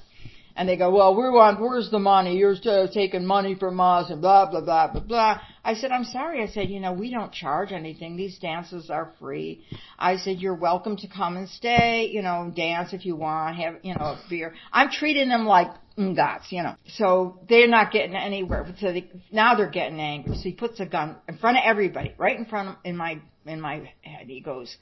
And 0.56 0.68
they 0.68 0.76
go, 0.76 0.90
well, 0.90 1.14
we 1.14 1.28
want, 1.30 1.60
where's 1.60 1.90
the 1.90 1.98
money? 1.98 2.36
You're 2.36 2.56
still 2.56 2.88
taking 2.88 3.24
money 3.24 3.54
from 3.54 3.80
us 3.80 4.10
and 4.10 4.20
blah, 4.20 4.50
blah, 4.50 4.62
blah, 4.62 4.92
blah, 4.92 5.02
blah. 5.02 5.40
I 5.64 5.74
said, 5.74 5.92
I'm 5.92 6.04
sorry. 6.04 6.42
I 6.42 6.46
said, 6.46 6.70
you 6.70 6.80
know, 6.80 6.92
we 6.92 7.10
don't 7.10 7.32
charge 7.32 7.72
anything. 7.72 8.16
These 8.16 8.38
dances 8.38 8.88
are 8.88 9.12
free. 9.18 9.64
I 9.98 10.16
said, 10.16 10.38
you're 10.38 10.54
welcome 10.54 10.96
to 10.98 11.08
come 11.08 11.36
and 11.36 11.48
stay, 11.48 12.08
you 12.10 12.22
know, 12.22 12.52
dance 12.54 12.92
if 12.92 13.04
you 13.04 13.16
want, 13.16 13.56
have, 13.56 13.76
you 13.82 13.94
know, 13.94 14.04
a 14.04 14.20
beer. 14.28 14.54
I'm 14.72 14.90
treating 14.90 15.28
them 15.28 15.44
like 15.44 15.68
gods, 15.96 16.46
you 16.50 16.62
know. 16.62 16.76
So 16.94 17.40
they're 17.48 17.68
not 17.68 17.92
getting 17.92 18.16
anywhere. 18.16 18.66
So 18.80 18.92
they, 18.92 19.10
now 19.30 19.54
they're 19.54 19.70
getting 19.70 20.00
angry. 20.00 20.36
So 20.36 20.42
he 20.42 20.52
puts 20.52 20.80
a 20.80 20.86
gun 20.86 21.16
in 21.28 21.36
front 21.36 21.58
of 21.58 21.62
everybody, 21.66 22.14
right 22.16 22.38
in 22.38 22.46
front 22.46 22.70
of, 22.70 22.76
in 22.84 22.96
my, 22.96 23.20
in 23.44 23.60
my 23.60 23.92
head. 24.02 24.26
He 24.28 24.40
goes, 24.40 24.74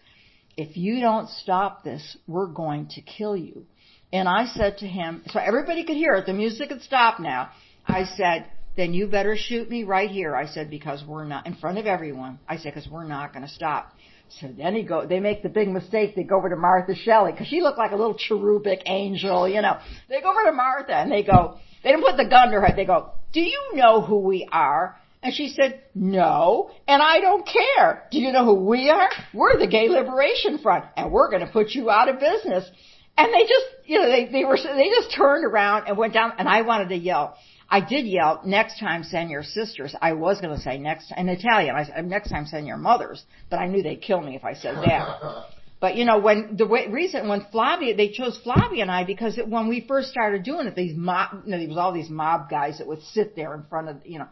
if 0.57 0.77
you 0.77 1.01
don't 1.01 1.29
stop 1.29 1.83
this, 1.83 2.17
we're 2.27 2.47
going 2.47 2.89
to 2.91 3.01
kill 3.01 3.37
you. 3.37 3.67
And 4.13 4.29
I 4.29 4.47
said 4.47 4.79
to 4.79 4.87
him, 4.87 5.23
so 5.27 5.39
everybody 5.39 5.85
could 5.85 5.97
hear 5.97 6.15
it, 6.15 6.27
the 6.27 6.33
music 6.33 6.71
had 6.71 6.83
stopped 6.83 7.21
now. 7.21 7.51
I 7.87 8.05
said, 8.17 8.47
then 8.79 8.95
you 8.95 9.09
better 9.09 9.37
shoot 9.37 9.69
me 9.69 9.83
right 9.83 10.09
here. 10.09 10.37
I 10.37 10.47
said, 10.47 10.71
because 10.71 11.03
we're 11.05 11.25
not, 11.25 11.49
in 11.49 11.57
front 11.57 11.79
of 11.79 11.87
everyone. 11.87 12.39
I 12.49 12.59
said, 12.59 12.75
because 12.75 12.89
we're 12.89 13.09
not 13.09 13.33
going 13.33 13.45
to 13.45 13.53
stop. 13.53 13.93
So 14.41 14.49
then 14.57 14.77
he 14.77 14.85
go, 14.85 15.05
they 15.05 15.19
make 15.19 15.43
the 15.43 15.49
big 15.49 15.69
mistake. 15.69 16.15
They 16.15 16.23
go 16.23 16.37
over 16.37 16.49
to 16.49 16.55
Martha 16.55 16.95
Shelley 16.95 17.33
because 17.33 17.49
she 17.49 17.61
looked 17.61 17.77
like 17.77 17.91
a 17.91 17.97
little 17.97 18.15
cherubic 18.15 18.83
angel, 18.87 19.49
you 19.49 19.61
know. 19.63 19.79
They 20.09 20.21
go 20.21 20.31
over 20.31 20.45
to 20.45 20.53
Martha 20.53 20.95
and 20.95 21.11
they 21.11 21.25
go, 21.25 21.59
they 21.83 21.91
didn't 21.91 22.05
put 22.05 22.17
the 22.17 22.29
gun 22.29 22.53
to 22.53 22.61
her. 22.61 22.69
They 22.77 22.85
go, 22.85 23.11
do 23.33 23.41
you 23.41 23.73
know 23.75 24.01
who 24.01 24.21
we 24.21 24.49
are? 24.53 24.97
And 25.25 25.35
she 25.35 25.49
said, 25.49 25.83
no, 25.97 26.71
and 26.87 27.03
I 27.03 27.19
don't 27.19 27.45
care. 27.45 28.05
Do 28.13 28.21
you 28.21 28.31
know 28.31 28.45
who 28.45 28.65
we 28.65 28.91
are? 28.91 29.09
We're 29.35 29.59
the 29.59 29.67
Gay 29.67 29.89
Liberation 29.89 30.59
Front, 30.59 30.85
and 30.97 31.11
we're 31.11 31.31
going 31.31 31.45
to 31.45 31.53
put 31.53 31.71
you 31.71 31.91
out 31.91 32.09
of 32.09 32.21
business. 32.21 32.71
And 33.17 33.35
they 33.35 33.43
just, 33.43 33.67
you 33.87 33.99
know, 33.99 34.09
they, 34.09 34.27
they 34.31 34.45
were, 34.45 34.57
they 34.57 34.89
just 34.91 35.13
turned 35.17 35.45
around 35.45 35.89
and 35.89 35.97
went 35.97 36.15
down, 36.15 36.35
and 36.39 36.49
I 36.49 36.63
wanted 36.63 36.91
to 36.91 36.97
yell. 36.97 37.37
I 37.71 37.81
did 37.81 38.07
yell, 38.07 38.41
next 38.45 38.81
time 38.81 39.05
send 39.05 39.31
your 39.31 39.43
sisters. 39.43 39.95
I 40.01 40.15
was 40.15 40.41
going 40.41 40.57
to 40.57 40.61
say 40.61 40.79
next, 40.79 41.13
in 41.17 41.29
Italian, 41.29 41.77
I 41.77 41.85
said, 41.85 42.07
next 42.07 42.31
time 42.31 42.47
send 42.47 42.67
your 42.67 42.79
mothers, 42.79 43.23
but 43.51 43.59
I 43.59 43.67
knew 43.67 43.83
they'd 43.83 44.01
kill 44.01 44.23
me 44.23 44.37
if 44.37 44.45
I 44.45 44.55
said 44.55 44.77
that. 44.77 45.45
But 45.81 45.97
you 45.97 46.05
know, 46.05 46.19
when 46.19 46.57
the 46.57 46.67
way, 46.67 46.89
reason 46.89 47.29
when 47.29 47.47
Flavia, 47.53 47.95
they 47.95 48.09
chose 48.09 48.37
Flavia 48.43 48.83
and 48.83 48.91
I 48.91 49.05
because 49.05 49.39
it, 49.39 49.47
when 49.47 49.69
we 49.69 49.85
first 49.87 50.11
started 50.11 50.43
doing 50.43 50.67
it, 50.67 50.75
these 50.75 50.97
mob, 50.97 51.45
you 51.45 51.53
know, 51.53 51.59
there 51.59 51.69
was 51.69 51.77
all 51.77 51.93
these 51.93 52.11
mob 52.11 52.51
guys 52.51 52.79
that 52.79 52.87
would 52.89 53.03
sit 53.03 53.37
there 53.37 53.55
in 53.55 53.63
front 53.65 53.89
of, 53.89 54.05
you 54.05 54.19
know, 54.19 54.27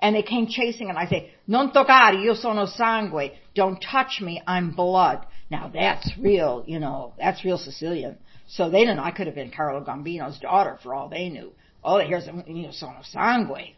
and 0.00 0.14
they 0.14 0.22
came 0.22 0.46
chasing 0.46 0.90
and 0.90 0.98
I 0.98 1.06
say, 1.06 1.32
non 1.46 1.72
toccare, 1.72 2.14
io 2.24 2.34
sono 2.34 2.66
sangue. 2.66 3.32
Don't 3.54 3.80
touch 3.80 4.20
me, 4.20 4.42
I'm 4.46 4.76
blood. 4.76 5.26
Now 5.50 5.70
that's 5.74 6.08
real, 6.20 6.62
you 6.68 6.78
know, 6.78 7.14
that's 7.18 7.44
real 7.44 7.58
Sicilian. 7.58 8.18
So 8.46 8.70
they 8.70 8.80
didn't 8.80 8.98
know 8.98 9.04
I 9.04 9.10
could 9.10 9.26
have 9.26 9.34
been 9.34 9.50
Carlo 9.50 9.84
Gambino's 9.84 10.38
daughter 10.38 10.78
for 10.82 10.94
all 10.94 11.08
they 11.08 11.28
knew. 11.28 11.52
Oh, 11.84 11.98
here's, 11.98 12.26
you 12.46 12.66
know, 12.66 12.72
sono 12.72 13.00
sangue. 13.02 13.74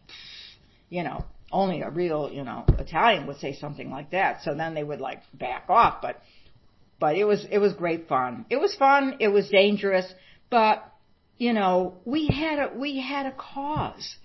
You 0.90 1.02
know, 1.02 1.24
only 1.50 1.80
a 1.82 1.90
real, 1.90 2.30
you 2.30 2.44
know, 2.44 2.64
Italian 2.78 3.26
would 3.26 3.38
say 3.38 3.54
something 3.54 3.90
like 3.90 4.10
that. 4.10 4.42
So 4.42 4.54
then 4.54 4.74
they 4.74 4.84
would 4.84 5.00
like 5.00 5.22
back 5.32 5.66
off, 5.68 6.02
but 6.02 6.20
but 7.00 7.16
it 7.16 7.24
was 7.24 7.46
it 7.50 7.58
was 7.58 7.72
great 7.74 8.08
fun. 8.08 8.46
It 8.50 8.56
was 8.56 8.74
fun. 8.76 9.16
It 9.20 9.28
was 9.28 9.48
dangerous, 9.48 10.10
but 10.50 10.84
you 11.36 11.52
know 11.52 11.98
we 12.04 12.28
had 12.28 12.58
a 12.58 12.70
we 12.76 13.00
had 13.00 13.26
a 13.26 13.32
cause. 13.32 14.16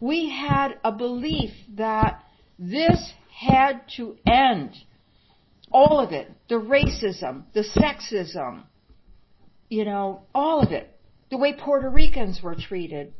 We 0.00 0.30
had 0.30 0.78
a 0.84 0.92
belief 0.92 1.50
that 1.74 2.22
this 2.58 3.12
had 3.36 3.82
to 3.96 4.16
end. 4.26 4.76
All 5.72 6.00
of 6.00 6.12
it, 6.12 6.30
the 6.48 6.56
racism, 6.56 7.44
the 7.52 7.62
sexism, 7.62 8.64
you 9.68 9.84
know, 9.84 10.22
all 10.34 10.60
of 10.60 10.72
it, 10.72 10.98
the 11.30 11.36
way 11.36 11.52
Puerto 11.52 11.88
Ricans 11.88 12.42
were 12.42 12.56
treated. 12.56 13.12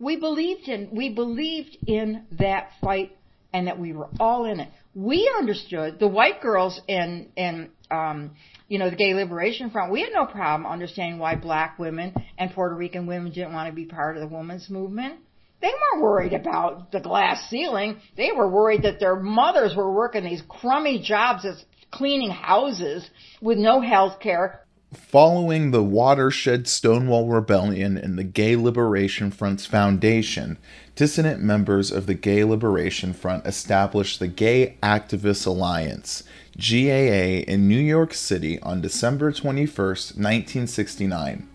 We 0.00 0.16
believed 0.16 0.66
in 0.66 0.88
we 0.92 1.10
believed 1.10 1.76
in 1.86 2.24
that 2.38 2.70
fight 2.80 3.16
and 3.52 3.68
that 3.68 3.78
we 3.78 3.92
were 3.92 4.08
all 4.18 4.44
in 4.46 4.58
it. 4.60 4.68
We 4.94 5.32
understood 5.38 6.00
the 6.00 6.08
white 6.08 6.40
girls 6.40 6.80
and 6.88 7.28
and 7.36 7.70
um, 7.90 8.32
you 8.68 8.78
know, 8.78 8.88
the 8.88 8.96
Gay 8.96 9.14
Liberation 9.14 9.70
Front, 9.70 9.92
we 9.92 10.00
had 10.00 10.10
no 10.12 10.24
problem 10.26 10.70
understanding 10.70 11.18
why 11.18 11.34
black 11.34 11.78
women 11.78 12.14
and 12.38 12.52
Puerto 12.52 12.74
Rican 12.74 13.06
women 13.06 13.32
didn't 13.32 13.52
want 13.52 13.68
to 13.68 13.74
be 13.74 13.84
part 13.84 14.16
of 14.16 14.20
the 14.22 14.34
women's 14.34 14.70
movement. 14.70 15.18
They 15.60 15.68
weren't 15.68 16.02
worried 16.02 16.32
about 16.32 16.90
the 16.90 17.00
glass 17.00 17.50
ceiling. 17.50 17.98
They 18.16 18.30
were 18.34 18.48
worried 18.48 18.82
that 18.82 19.00
their 19.00 19.16
mothers 19.16 19.74
were 19.76 19.92
working 19.92 20.24
these 20.24 20.42
crummy 20.48 21.02
jobs 21.02 21.44
as 21.44 21.62
cleaning 21.90 22.30
houses 22.30 23.08
with 23.42 23.58
no 23.58 23.80
health 23.80 24.20
care. 24.20 24.62
Following 24.92 25.70
the 25.70 25.84
Watershed 25.84 26.66
Stonewall 26.66 27.28
Rebellion 27.28 27.96
and 27.96 28.18
the 28.18 28.24
Gay 28.24 28.56
Liberation 28.56 29.30
Front's 29.30 29.64
foundation, 29.64 30.58
dissident 30.96 31.40
members 31.40 31.92
of 31.92 32.06
the 32.06 32.14
Gay 32.14 32.42
Liberation 32.42 33.12
Front 33.12 33.46
established 33.46 34.18
the 34.18 34.26
Gay 34.26 34.76
Activists 34.82 35.46
Alliance, 35.46 36.24
GAA 36.56 37.44
in 37.48 37.68
New 37.68 37.78
York 37.78 38.12
City 38.12 38.58
on 38.62 38.80
December 38.80 39.30
21, 39.30 39.68
1969. 39.68 41.48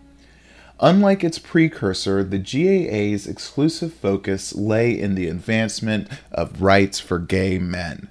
Unlike 0.79 1.23
its 1.25 1.39
precursor, 1.39 2.23
the 2.23 2.39
GAA's 2.39 3.27
exclusive 3.27 3.93
focus 3.93 4.55
lay 4.55 4.97
in 4.97 5.15
the 5.15 5.27
advancement 5.27 6.07
of 6.31 6.61
rights 6.61 7.01
for 7.01 7.19
gay 7.19 7.59
men. 7.59 8.07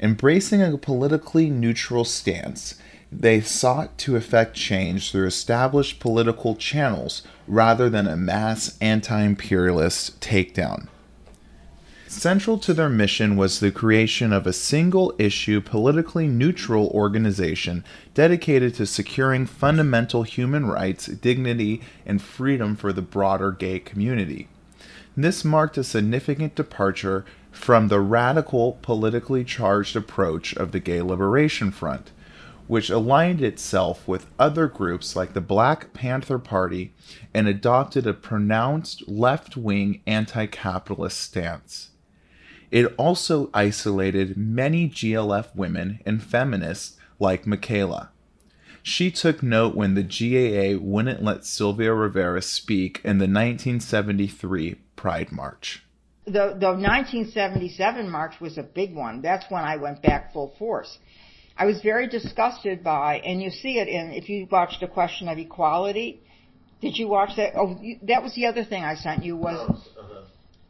Embracing 0.00 0.60
a 0.60 0.76
politically 0.76 1.50
neutral 1.50 2.04
stance, 2.04 2.79
they 3.12 3.40
sought 3.40 3.98
to 3.98 4.16
effect 4.16 4.54
change 4.54 5.10
through 5.10 5.26
established 5.26 5.98
political 5.98 6.54
channels 6.54 7.22
rather 7.48 7.90
than 7.90 8.06
a 8.06 8.16
mass 8.16 8.78
anti 8.80 9.22
imperialist 9.22 10.20
takedown. 10.20 10.86
Central 12.06 12.58
to 12.58 12.74
their 12.74 12.88
mission 12.88 13.36
was 13.36 13.60
the 13.60 13.70
creation 13.70 14.32
of 14.32 14.44
a 14.44 14.52
single 14.52 15.14
issue, 15.16 15.60
politically 15.60 16.26
neutral 16.26 16.88
organization 16.88 17.84
dedicated 18.14 18.74
to 18.74 18.84
securing 18.84 19.46
fundamental 19.46 20.24
human 20.24 20.66
rights, 20.66 21.06
dignity, 21.06 21.80
and 22.04 22.20
freedom 22.20 22.74
for 22.74 22.92
the 22.92 23.02
broader 23.02 23.52
gay 23.52 23.78
community. 23.78 24.48
This 25.16 25.44
marked 25.44 25.78
a 25.78 25.84
significant 25.84 26.56
departure 26.56 27.24
from 27.52 27.88
the 27.88 28.00
radical, 28.00 28.78
politically 28.82 29.44
charged 29.44 29.94
approach 29.94 30.52
of 30.54 30.72
the 30.72 30.80
Gay 30.80 31.02
Liberation 31.02 31.70
Front, 31.70 32.10
which 32.70 32.88
aligned 32.88 33.42
itself 33.42 34.06
with 34.06 34.30
other 34.38 34.68
groups 34.68 35.16
like 35.16 35.32
the 35.32 35.40
Black 35.40 35.92
Panther 35.92 36.38
Party 36.38 36.94
and 37.34 37.48
adopted 37.48 38.06
a 38.06 38.14
pronounced 38.14 39.08
left 39.08 39.56
wing 39.56 40.00
anti 40.06 40.46
capitalist 40.46 41.18
stance. 41.18 41.90
It 42.70 42.94
also 42.96 43.50
isolated 43.52 44.36
many 44.36 44.88
GLF 44.88 45.52
women 45.56 45.98
and 46.06 46.22
feminists 46.22 46.96
like 47.18 47.44
Michela. 47.44 48.10
She 48.84 49.10
took 49.10 49.42
note 49.42 49.74
when 49.74 49.94
the 49.94 50.04
GAA 50.04 50.80
wouldn't 50.80 51.24
let 51.24 51.44
Sylvia 51.44 51.92
Rivera 51.92 52.40
speak 52.40 53.00
in 53.02 53.18
the 53.18 53.24
1973 53.24 54.76
Pride 54.94 55.32
March. 55.32 55.82
The, 56.24 56.54
the 56.56 56.68
1977 56.68 58.08
march 58.08 58.40
was 58.40 58.56
a 58.56 58.62
big 58.62 58.94
one. 58.94 59.22
That's 59.22 59.50
when 59.50 59.64
I 59.64 59.74
went 59.74 60.02
back 60.02 60.32
full 60.32 60.54
force. 60.56 61.00
I 61.60 61.66
was 61.66 61.82
very 61.82 62.08
disgusted 62.08 62.82
by, 62.82 63.18
and 63.18 63.42
you 63.42 63.50
see 63.50 63.78
it 63.78 63.86
in, 63.86 64.12
if 64.12 64.30
you 64.30 64.48
watched 64.50 64.82
A 64.82 64.88
Question 64.88 65.28
of 65.28 65.36
Equality, 65.36 66.22
did 66.80 66.96
you 66.96 67.06
watch 67.06 67.36
that? 67.36 67.52
Oh, 67.54 67.76
you, 67.82 67.98
that 68.04 68.22
was 68.22 68.34
the 68.34 68.46
other 68.46 68.64
thing 68.64 68.82
I 68.82 68.94
sent 68.94 69.22
you 69.22 69.36
was, 69.36 69.78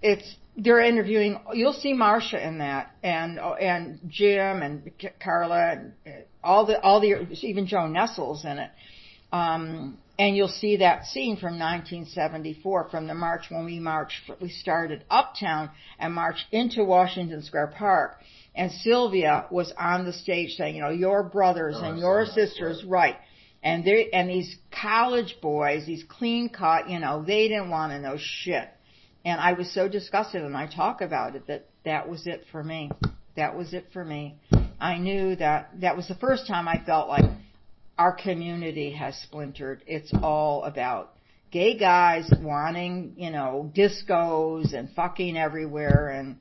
it's 0.02 0.34
they're 0.56 0.80
interviewing. 0.80 1.38
You'll 1.54 1.74
see 1.74 1.92
Marcia 1.92 2.44
in 2.44 2.58
that, 2.58 2.90
and 3.04 3.38
and 3.38 4.00
Jim 4.08 4.62
and 4.62 4.90
Karla 5.22 5.70
and 5.70 5.92
uh, 6.04 6.10
all 6.42 6.66
the 6.66 6.80
all 6.80 7.00
the 7.00 7.24
even 7.42 7.68
Joan 7.68 7.92
Nestle's 7.92 8.44
in 8.44 8.58
it. 8.58 8.70
Um, 9.32 9.96
and 10.18 10.36
you'll 10.36 10.48
see 10.48 10.78
that 10.78 11.06
scene 11.06 11.36
from 11.36 11.58
1974 11.58 12.88
from 12.90 13.06
the 13.06 13.14
march 13.14 13.44
when 13.48 13.64
we 13.64 13.78
marched. 13.78 14.28
We 14.40 14.48
started 14.48 15.04
uptown 15.08 15.70
and 16.00 16.12
marched 16.12 16.46
into 16.50 16.82
Washington 16.82 17.44
Square 17.44 17.74
Park. 17.78 18.18
And 18.54 18.72
Sylvia 18.72 19.46
was 19.50 19.72
on 19.78 20.04
the 20.04 20.12
stage 20.12 20.56
saying, 20.56 20.74
you 20.74 20.82
know, 20.82 20.90
your 20.90 21.22
brothers 21.22 21.76
oh, 21.78 21.84
and 21.84 21.98
your 21.98 22.26
sisters, 22.26 22.84
right. 22.84 23.16
And 23.62 23.84
they 23.84 24.08
and 24.12 24.28
these 24.28 24.56
college 24.72 25.36
boys, 25.40 25.86
these 25.86 26.04
clean 26.08 26.48
cut, 26.48 26.88
you 26.88 26.98
know, 26.98 27.22
they 27.22 27.48
didn't 27.48 27.70
want 27.70 27.92
to 27.92 28.00
know 28.00 28.16
shit 28.18 28.68
and 29.24 29.40
I 29.40 29.52
was 29.52 29.72
so 29.72 29.88
disgusted, 29.88 30.42
and 30.42 30.56
I 30.56 30.66
talk 30.66 31.00
about 31.00 31.36
it, 31.36 31.46
that 31.46 31.68
that 31.84 32.08
was 32.08 32.26
it 32.26 32.44
for 32.50 32.62
me. 32.62 32.90
That 33.36 33.56
was 33.56 33.74
it 33.74 33.86
for 33.92 34.04
me. 34.04 34.36
I 34.80 34.98
knew 34.98 35.36
that 35.36 35.70
that 35.80 35.96
was 35.96 36.08
the 36.08 36.14
first 36.14 36.46
time 36.46 36.66
I 36.66 36.82
felt 36.84 37.08
like 37.08 37.30
our 37.98 38.12
community 38.12 38.92
has 38.92 39.16
splintered. 39.16 39.82
It's 39.86 40.10
all 40.22 40.64
about 40.64 41.14
gay 41.50 41.76
guys 41.76 42.32
wanting, 42.40 43.14
you 43.16 43.30
know, 43.30 43.70
discos 43.76 44.72
and 44.72 44.88
fucking 44.94 45.36
everywhere 45.36 46.08
and 46.08 46.36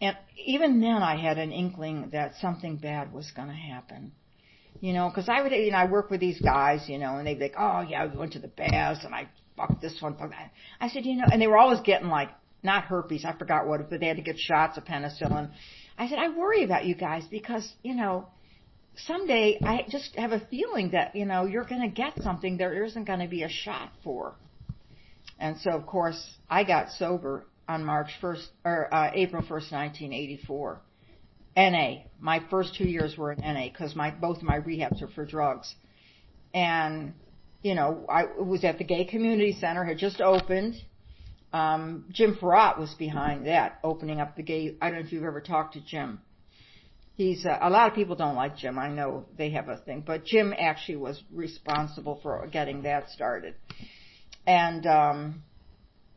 and 0.00 0.16
even 0.44 0.80
then 0.80 1.02
I 1.02 1.16
had 1.16 1.38
an 1.38 1.52
inkling 1.52 2.10
that 2.12 2.34
something 2.40 2.76
bad 2.76 3.12
was 3.12 3.30
going 3.30 3.48
to 3.48 3.54
happen. 3.54 4.12
You 4.80 4.92
know, 4.92 5.08
because 5.08 5.28
I 5.28 5.42
would, 5.42 5.52
you 5.52 5.70
know, 5.70 5.78
I 5.78 5.88
work 5.88 6.10
with 6.10 6.20
these 6.20 6.40
guys, 6.40 6.88
you 6.88 6.98
know, 6.98 7.16
and 7.16 7.26
they'd 7.26 7.34
be 7.34 7.44
like, 7.44 7.54
oh 7.56 7.82
yeah, 7.82 8.06
we 8.06 8.16
went 8.16 8.32
to 8.32 8.40
the 8.40 8.48
baths 8.48 9.04
and 9.04 9.14
I 9.14 9.28
fuck 9.56 9.80
this 9.80 9.96
one, 10.00 10.16
fuck 10.16 10.30
that. 10.30 10.50
I 10.80 10.88
said, 10.88 11.04
you 11.04 11.16
know, 11.16 11.26
and 11.30 11.40
they 11.40 11.46
were 11.46 11.58
always 11.58 11.80
getting 11.80 12.08
like, 12.08 12.30
not 12.64 12.84
herpes, 12.84 13.24
I 13.24 13.36
forgot 13.36 13.66
what, 13.66 13.88
but 13.90 14.00
they 14.00 14.06
had 14.06 14.16
to 14.16 14.22
get 14.22 14.38
shots 14.38 14.76
of 14.76 14.84
penicillin. 14.84 15.50
I 15.98 16.08
said, 16.08 16.18
I 16.18 16.30
worry 16.30 16.64
about 16.64 16.84
you 16.84 16.94
guys 16.94 17.24
because, 17.30 17.70
you 17.82 17.94
know, 17.94 18.26
someday 19.06 19.58
I 19.62 19.84
just 19.88 20.16
have 20.16 20.32
a 20.32 20.40
feeling 20.50 20.90
that, 20.92 21.14
you 21.14 21.26
know, 21.26 21.44
you're 21.44 21.64
going 21.64 21.82
to 21.82 21.88
get 21.88 22.20
something 22.22 22.56
there 22.56 22.84
isn't 22.84 23.04
going 23.04 23.20
to 23.20 23.28
be 23.28 23.42
a 23.42 23.48
shot 23.48 23.90
for. 24.02 24.34
And 25.38 25.58
so, 25.58 25.70
of 25.70 25.86
course, 25.86 26.36
I 26.48 26.64
got 26.64 26.90
sober 26.90 27.44
on 27.72 27.84
March 27.84 28.10
1st, 28.20 28.46
or 28.64 28.94
uh, 28.94 29.10
April 29.14 29.42
1st, 29.42 29.72
1984. 29.72 30.80
NA. 31.56 32.02
My 32.20 32.42
first 32.50 32.74
two 32.76 32.84
years 32.84 33.16
were 33.16 33.32
in 33.32 33.40
NA 33.40 33.68
because 33.68 33.94
my 33.94 34.10
both 34.10 34.42
my 34.42 34.58
rehabs 34.58 35.02
are 35.02 35.08
for 35.08 35.26
drugs, 35.26 35.74
and 36.54 37.12
you 37.62 37.74
know 37.74 38.06
I 38.08 38.24
was 38.40 38.64
at 38.64 38.78
the 38.78 38.84
Gay 38.84 39.04
Community 39.04 39.56
Center 39.60 39.84
had 39.84 39.98
just 39.98 40.20
opened. 40.20 40.76
Um, 41.52 42.06
Jim 42.10 42.38
Fouratt 42.40 42.78
was 42.78 42.94
behind 42.94 43.46
that, 43.46 43.78
opening 43.84 44.18
up 44.18 44.36
the 44.36 44.42
gay. 44.42 44.76
I 44.80 44.88
don't 44.88 45.00
know 45.00 45.06
if 45.06 45.12
you've 45.12 45.24
ever 45.24 45.42
talked 45.42 45.74
to 45.74 45.84
Jim. 45.84 46.20
He's 47.16 47.44
uh, 47.44 47.58
a 47.60 47.68
lot 47.68 47.90
of 47.90 47.94
people 47.94 48.16
don't 48.16 48.36
like 48.36 48.56
Jim. 48.56 48.78
I 48.78 48.88
know 48.88 49.26
they 49.36 49.50
have 49.50 49.68
a 49.68 49.76
thing, 49.76 50.02
but 50.06 50.24
Jim 50.24 50.54
actually 50.58 50.96
was 50.96 51.22
responsible 51.30 52.18
for 52.22 52.46
getting 52.50 52.82
that 52.84 53.10
started. 53.10 53.54
And 54.46 54.86
um, 54.86 55.42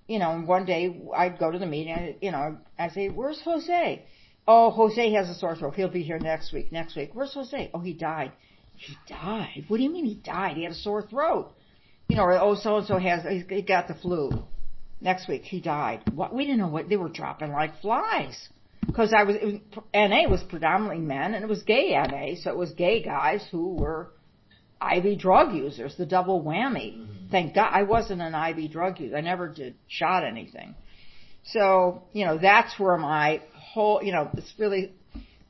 you 0.07 0.19
know, 0.19 0.31
and 0.31 0.47
one 0.47 0.65
day 0.65 1.01
I'd 1.15 1.39
go 1.39 1.51
to 1.51 1.57
the 1.57 1.65
meeting. 1.65 1.93
and, 1.93 2.15
You 2.21 2.31
know, 2.31 2.57
I'd 2.77 2.91
say, 2.91 3.09
"Where's 3.09 3.41
Jose?" 3.41 4.05
Oh, 4.47 4.69
Jose 4.69 5.11
has 5.13 5.29
a 5.29 5.33
sore 5.33 5.55
throat. 5.55 5.73
He'll 5.75 5.89
be 5.89 6.03
here 6.03 6.19
next 6.19 6.53
week. 6.53 6.71
Next 6.71 6.95
week. 6.95 7.11
Where's 7.13 7.33
Jose? 7.33 7.71
Oh, 7.73 7.79
he 7.79 7.93
died. 7.93 8.31
He 8.75 8.95
died. 9.07 9.65
What 9.67 9.77
do 9.77 9.83
you 9.83 9.89
mean 9.89 10.05
he 10.05 10.15
died? 10.15 10.55
He 10.55 10.63
had 10.63 10.73
a 10.73 10.75
sore 10.75 11.01
throat. 11.01 11.51
You 12.07 12.17
know, 12.17 12.23
or, 12.23 12.39
oh, 12.39 12.55
so 12.55 12.77
and 12.77 12.85
so 12.85 12.99
has 12.99 13.23
he 13.49 13.61
got 13.63 13.87
the 13.87 13.95
flu. 13.95 14.45
Next 15.01 15.27
week 15.27 15.43
he 15.43 15.59
died. 15.59 16.01
What? 16.13 16.33
We 16.33 16.45
didn't 16.45 16.59
know 16.59 16.67
what 16.67 16.89
they 16.89 16.97
were 16.97 17.09
dropping 17.09 17.51
like 17.51 17.81
flies. 17.81 18.49
Because 18.85 19.13
I 19.17 19.23
was, 19.23 19.35
was 19.41 19.83
NA 19.93 20.29
was 20.29 20.43
predominantly 20.43 21.03
men 21.03 21.33
and 21.33 21.43
it 21.43 21.49
was 21.49 21.63
gay 21.63 21.91
NA, 21.91 22.39
so 22.39 22.51
it 22.51 22.57
was 22.57 22.71
gay 22.73 23.01
guys 23.01 23.43
who 23.51 23.73
were 23.75 24.11
IV 24.81 25.19
drug 25.19 25.53
users, 25.53 25.95
the 25.97 26.05
double 26.05 26.43
whammy. 26.43 26.97
Mm-hmm. 26.97 27.29
Thank 27.31 27.55
God 27.55 27.69
I 27.71 27.83
wasn't 27.83 28.21
an 28.21 28.33
IV 28.33 28.71
drug 28.71 28.99
user. 28.99 29.17
I 29.17 29.21
never 29.21 29.47
did 29.47 29.75
shot 29.88 30.23
anything. 30.23 30.75
So, 31.45 32.03
you 32.13 32.25
know, 32.25 32.38
that's 32.38 32.79
where 32.79 32.97
my 32.97 33.41
whole, 33.53 34.01
you 34.03 34.11
know, 34.11 34.29
it's 34.33 34.53
really 34.57 34.93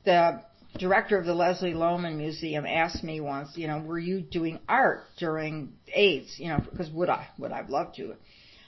the 0.04 0.42
director 0.78 1.18
of 1.18 1.24
the 1.24 1.34
Leslie 1.34 1.72
Lohman 1.72 2.16
Museum 2.16 2.66
asked 2.66 3.02
me 3.02 3.20
once, 3.20 3.50
you 3.56 3.66
know, 3.66 3.80
were 3.80 3.98
you 3.98 4.20
doing 4.20 4.60
art 4.68 5.04
during 5.18 5.72
AIDS? 5.94 6.34
You 6.38 6.48
know, 6.48 6.58
because 6.58 6.90
would 6.90 7.08
I? 7.08 7.28
Would 7.38 7.52
I've 7.52 7.70
loved 7.70 7.96
to. 7.96 8.14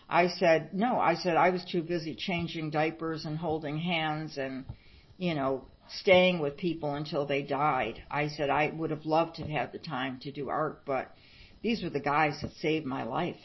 I 0.08 0.28
said, 0.28 0.72
no, 0.72 0.98
I 0.98 1.14
said 1.16 1.36
I 1.36 1.50
was 1.50 1.64
too 1.70 1.82
busy 1.82 2.14
changing 2.14 2.70
diapers 2.70 3.26
and 3.26 3.36
holding 3.36 3.78
hands 3.78 4.38
and, 4.38 4.64
you 5.18 5.34
know, 5.34 5.66
staying 5.90 6.38
with 6.38 6.56
people 6.56 6.94
until 6.94 7.26
they 7.26 7.42
died. 7.42 8.02
I 8.10 8.28
said 8.28 8.50
I 8.50 8.70
would 8.74 8.90
have 8.90 9.06
loved 9.06 9.36
to 9.36 9.42
have 9.42 9.50
had 9.50 9.72
the 9.72 9.78
time 9.78 10.18
to 10.20 10.32
do 10.32 10.48
art, 10.48 10.82
but 10.84 11.14
these 11.62 11.82
were 11.82 11.90
the 11.90 12.00
guys 12.00 12.40
that 12.42 12.52
saved 12.54 12.86
my 12.86 13.02
life. 13.02 13.40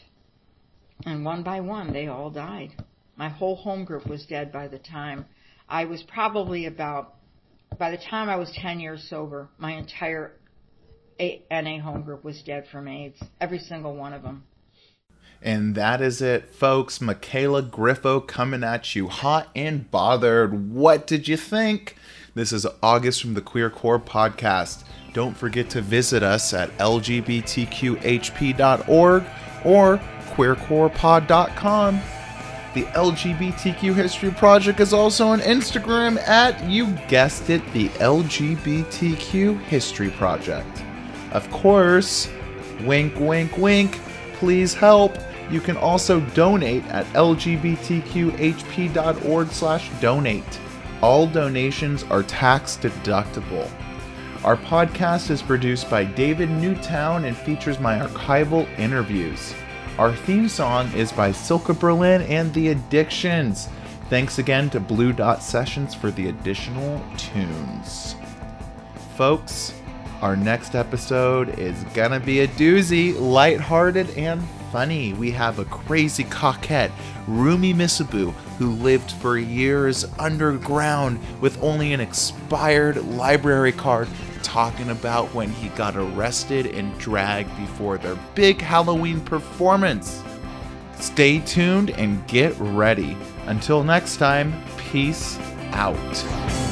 And 1.04 1.24
one 1.24 1.42
by 1.42 1.60
one, 1.60 1.92
they 1.92 2.06
all 2.06 2.30
died. 2.30 2.72
My 3.16 3.28
whole 3.28 3.56
home 3.56 3.84
group 3.84 4.06
was 4.06 4.26
dead 4.26 4.52
by 4.52 4.68
the 4.68 4.78
time 4.78 5.26
I 5.68 5.84
was 5.86 6.02
probably 6.02 6.66
about, 6.66 7.14
by 7.78 7.90
the 7.90 7.96
time 7.96 8.28
I 8.28 8.36
was 8.36 8.52
10 8.52 8.80
years 8.80 9.06
sober, 9.08 9.48
my 9.58 9.72
entire 9.72 10.32
NA 11.18 11.78
home 11.80 12.02
group 12.02 12.24
was 12.24 12.42
dead 12.42 12.66
from 12.70 12.88
AIDS. 12.88 13.22
Every 13.40 13.58
single 13.58 13.96
one 13.96 14.12
of 14.12 14.22
them. 14.22 14.44
And 15.42 15.74
that 15.74 16.00
is 16.00 16.22
it, 16.22 16.54
folks. 16.54 17.00
Michela 17.00 17.62
Griffo 17.62 18.26
coming 18.26 18.64
at 18.64 18.94
you 18.94 19.08
hot 19.08 19.48
and 19.54 19.90
bothered. 19.90 20.72
What 20.72 21.06
did 21.06 21.28
you 21.28 21.36
think? 21.36 21.96
This 22.34 22.52
is 22.52 22.66
August 22.82 23.22
from 23.22 23.34
the 23.34 23.40
Queer 23.40 23.70
Core 23.70 24.00
podcast. 24.00 24.82
Don't 25.12 25.36
forget 25.36 25.70
to 25.70 25.80
visit 25.80 26.24
us 26.24 26.52
at 26.52 26.76
lgbtqhp.org 26.78 27.34
or 29.64 30.00
queercorepod.com. 30.32 32.00
The 32.74 32.82
LGBTQ 32.82 33.94
History 33.94 34.32
Project 34.32 34.80
is 34.80 34.92
also 34.92 35.28
on 35.28 35.38
Instagram 35.40 36.18
at, 36.26 36.68
you 36.68 36.90
guessed 37.08 37.50
it, 37.50 37.62
the 37.72 37.88
LGBTQ 37.90 39.60
History 39.60 40.10
Project. 40.10 40.82
Of 41.30 41.48
course, 41.52 42.28
wink, 42.82 43.14
wink, 43.20 43.56
wink, 43.56 44.00
please 44.34 44.74
help 44.74 45.16
you 45.50 45.60
can 45.60 45.76
also 45.76 46.20
donate 46.20 46.84
at 46.86 47.04
lgbtqhp.org 47.08 47.78
slash 49.48 49.90
donate. 50.00 50.60
All 51.04 51.26
donations 51.26 52.02
are 52.04 52.22
tax 52.22 52.78
deductible. 52.78 53.70
Our 54.42 54.56
podcast 54.56 55.28
is 55.30 55.42
produced 55.42 55.90
by 55.90 56.04
David 56.04 56.48
Newtown 56.48 57.26
and 57.26 57.36
features 57.36 57.78
my 57.78 57.98
archival 57.98 58.66
interviews. 58.78 59.52
Our 59.98 60.16
theme 60.16 60.48
song 60.48 60.90
is 60.94 61.12
by 61.12 61.30
Silka 61.30 61.78
Berlin 61.78 62.22
and 62.22 62.54
The 62.54 62.68
Addictions. 62.68 63.68
Thanks 64.08 64.38
again 64.38 64.70
to 64.70 64.80
Blue 64.80 65.12
Dot 65.12 65.42
Sessions 65.42 65.94
for 65.94 66.10
the 66.10 66.30
additional 66.30 67.04
tunes. 67.18 68.16
Folks, 69.14 69.74
our 70.22 70.36
next 70.36 70.74
episode 70.74 71.58
is 71.58 71.84
gonna 71.92 72.18
be 72.18 72.40
a 72.40 72.48
doozy, 72.48 73.14
lighthearted 73.20 74.08
and 74.16 74.42
funny. 74.72 75.12
We 75.12 75.32
have 75.32 75.58
a 75.58 75.66
crazy 75.66 76.24
Cockette, 76.24 76.92
Rumi 77.26 77.74
Missabu, 77.74 78.32
who 78.58 78.70
lived 78.70 79.10
for 79.12 79.36
years 79.38 80.04
underground 80.18 81.18
with 81.40 81.60
only 81.62 81.92
an 81.92 82.00
expired 82.00 83.02
library 83.04 83.72
card, 83.72 84.08
talking 84.42 84.90
about 84.90 85.32
when 85.34 85.50
he 85.50 85.68
got 85.70 85.96
arrested 85.96 86.66
and 86.66 86.96
dragged 86.98 87.56
before 87.56 87.98
their 87.98 88.16
big 88.34 88.60
Halloween 88.60 89.20
performance. 89.20 90.22
Stay 90.98 91.40
tuned 91.40 91.90
and 91.90 92.26
get 92.26 92.54
ready. 92.58 93.16
Until 93.46 93.82
next 93.82 94.16
time, 94.16 94.54
peace 94.76 95.38
out. 95.72 96.63